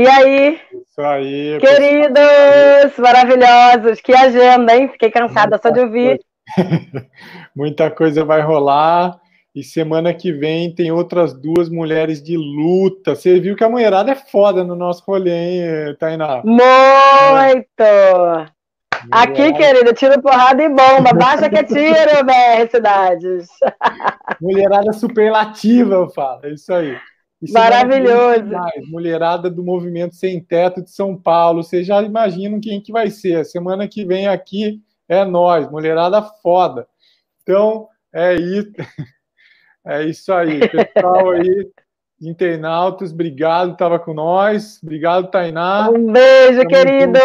E 0.00 0.08
aí? 0.08 0.58
Isso 0.72 1.02
aí. 1.02 1.58
Queridos, 1.58 2.96
maravilhosos, 2.96 4.00
que 4.00 4.14
agenda, 4.14 4.74
hein? 4.74 4.88
Fiquei 4.88 5.10
cansada 5.10 5.60
só 5.62 5.68
de 5.68 5.80
ouvir. 5.80 6.18
Muita 7.54 7.90
coisa 7.90 8.24
vai 8.24 8.40
rolar. 8.40 9.20
E 9.54 9.62
semana 9.62 10.14
que 10.14 10.32
vem 10.32 10.74
tem 10.74 10.90
outras 10.90 11.34
duas 11.34 11.68
mulheres 11.68 12.22
de 12.22 12.34
luta. 12.34 13.14
Você 13.14 13.38
viu 13.38 13.54
que 13.54 13.62
a 13.62 13.68
mulherada 13.68 14.12
é 14.12 14.14
foda 14.14 14.64
no 14.64 14.74
nosso 14.74 15.04
rolê, 15.06 15.32
hein, 15.32 15.96
Tainá? 15.98 16.40
Muito! 16.46 17.84
Aqui, 19.10 19.52
querida, 19.52 19.92
tiro 19.92 20.22
porrada 20.22 20.62
e 20.62 20.68
bomba. 20.70 21.12
Baixa 21.12 21.50
que 21.50 21.58
é 21.58 21.62
tiro, 21.62 22.24
BR 22.24 22.70
Cidades. 22.70 23.48
Mulherada 24.40 24.94
superlativa, 24.94 25.94
eu 25.94 26.08
falo. 26.08 26.40
É 26.44 26.52
isso 26.54 26.72
aí. 26.72 26.96
Maravilhoso. 27.48 28.50
Mulherada 28.88 29.48
do 29.48 29.64
Movimento 29.64 30.14
Sem 30.14 30.42
Teto 30.42 30.82
de 30.82 30.90
São 30.90 31.16
Paulo. 31.16 31.62
Vocês 31.62 31.86
já 31.86 32.02
imaginam 32.02 32.60
quem 32.60 32.80
que 32.80 32.92
vai 32.92 33.10
ser. 33.10 33.44
Semana 33.44 33.88
que 33.88 34.04
vem 34.04 34.28
aqui 34.28 34.82
é 35.08 35.24
nós, 35.24 35.70
mulherada 35.70 36.22
foda. 36.22 36.86
Então, 37.42 37.88
é 38.12 38.34
isso. 38.34 38.72
É 39.82 40.04
isso 40.04 40.30
aí. 40.30 40.60
Pessoal 40.68 41.30
aí, 41.30 41.66
internautas, 42.20 43.12
obrigado, 43.12 43.72
estava 43.72 43.98
com 43.98 44.12
nós. 44.12 44.78
Obrigado, 44.82 45.30
Tainá. 45.30 45.88
Um 45.88 46.12
beijo, 46.12 46.66
querido. 46.66 47.18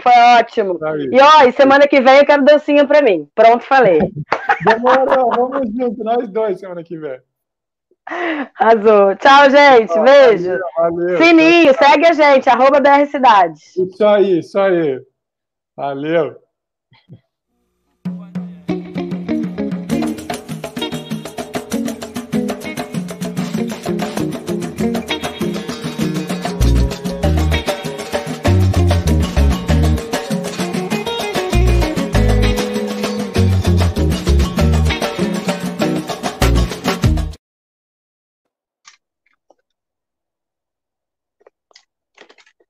Foi 0.00 0.12
ótimo. 0.38 0.78
E 1.10 1.20
ó, 1.20 1.42
e 1.42 1.52
semana 1.52 1.88
que 1.88 2.00
vem 2.00 2.18
eu 2.18 2.24
quero 2.24 2.44
dancinha 2.44 2.86
para 2.86 3.02
mim. 3.02 3.28
Pronto, 3.34 3.64
falei. 3.64 3.98
Demorou, 4.64 5.30
vamos 5.36 5.68
junto, 5.76 6.04
nós 6.04 6.28
dois 6.28 6.60
semana 6.60 6.84
que 6.84 6.96
vem. 6.96 7.18
Azul. 8.58 9.16
Tchau, 9.16 9.50
gente. 9.50 9.98
Beijo. 10.00 10.50
Valeu, 10.50 10.60
valeu. 10.76 11.18
Sininho, 11.18 11.74
segue 11.74 12.06
a 12.06 12.12
gente, 12.12 12.48
arroba 12.48 12.80
BR 12.80 13.06
Cidade. 13.10 13.60
Isso 13.76 14.06
aí, 14.06 14.38
isso 14.38 14.58
aí. 14.58 15.00
Valeu. 15.76 16.45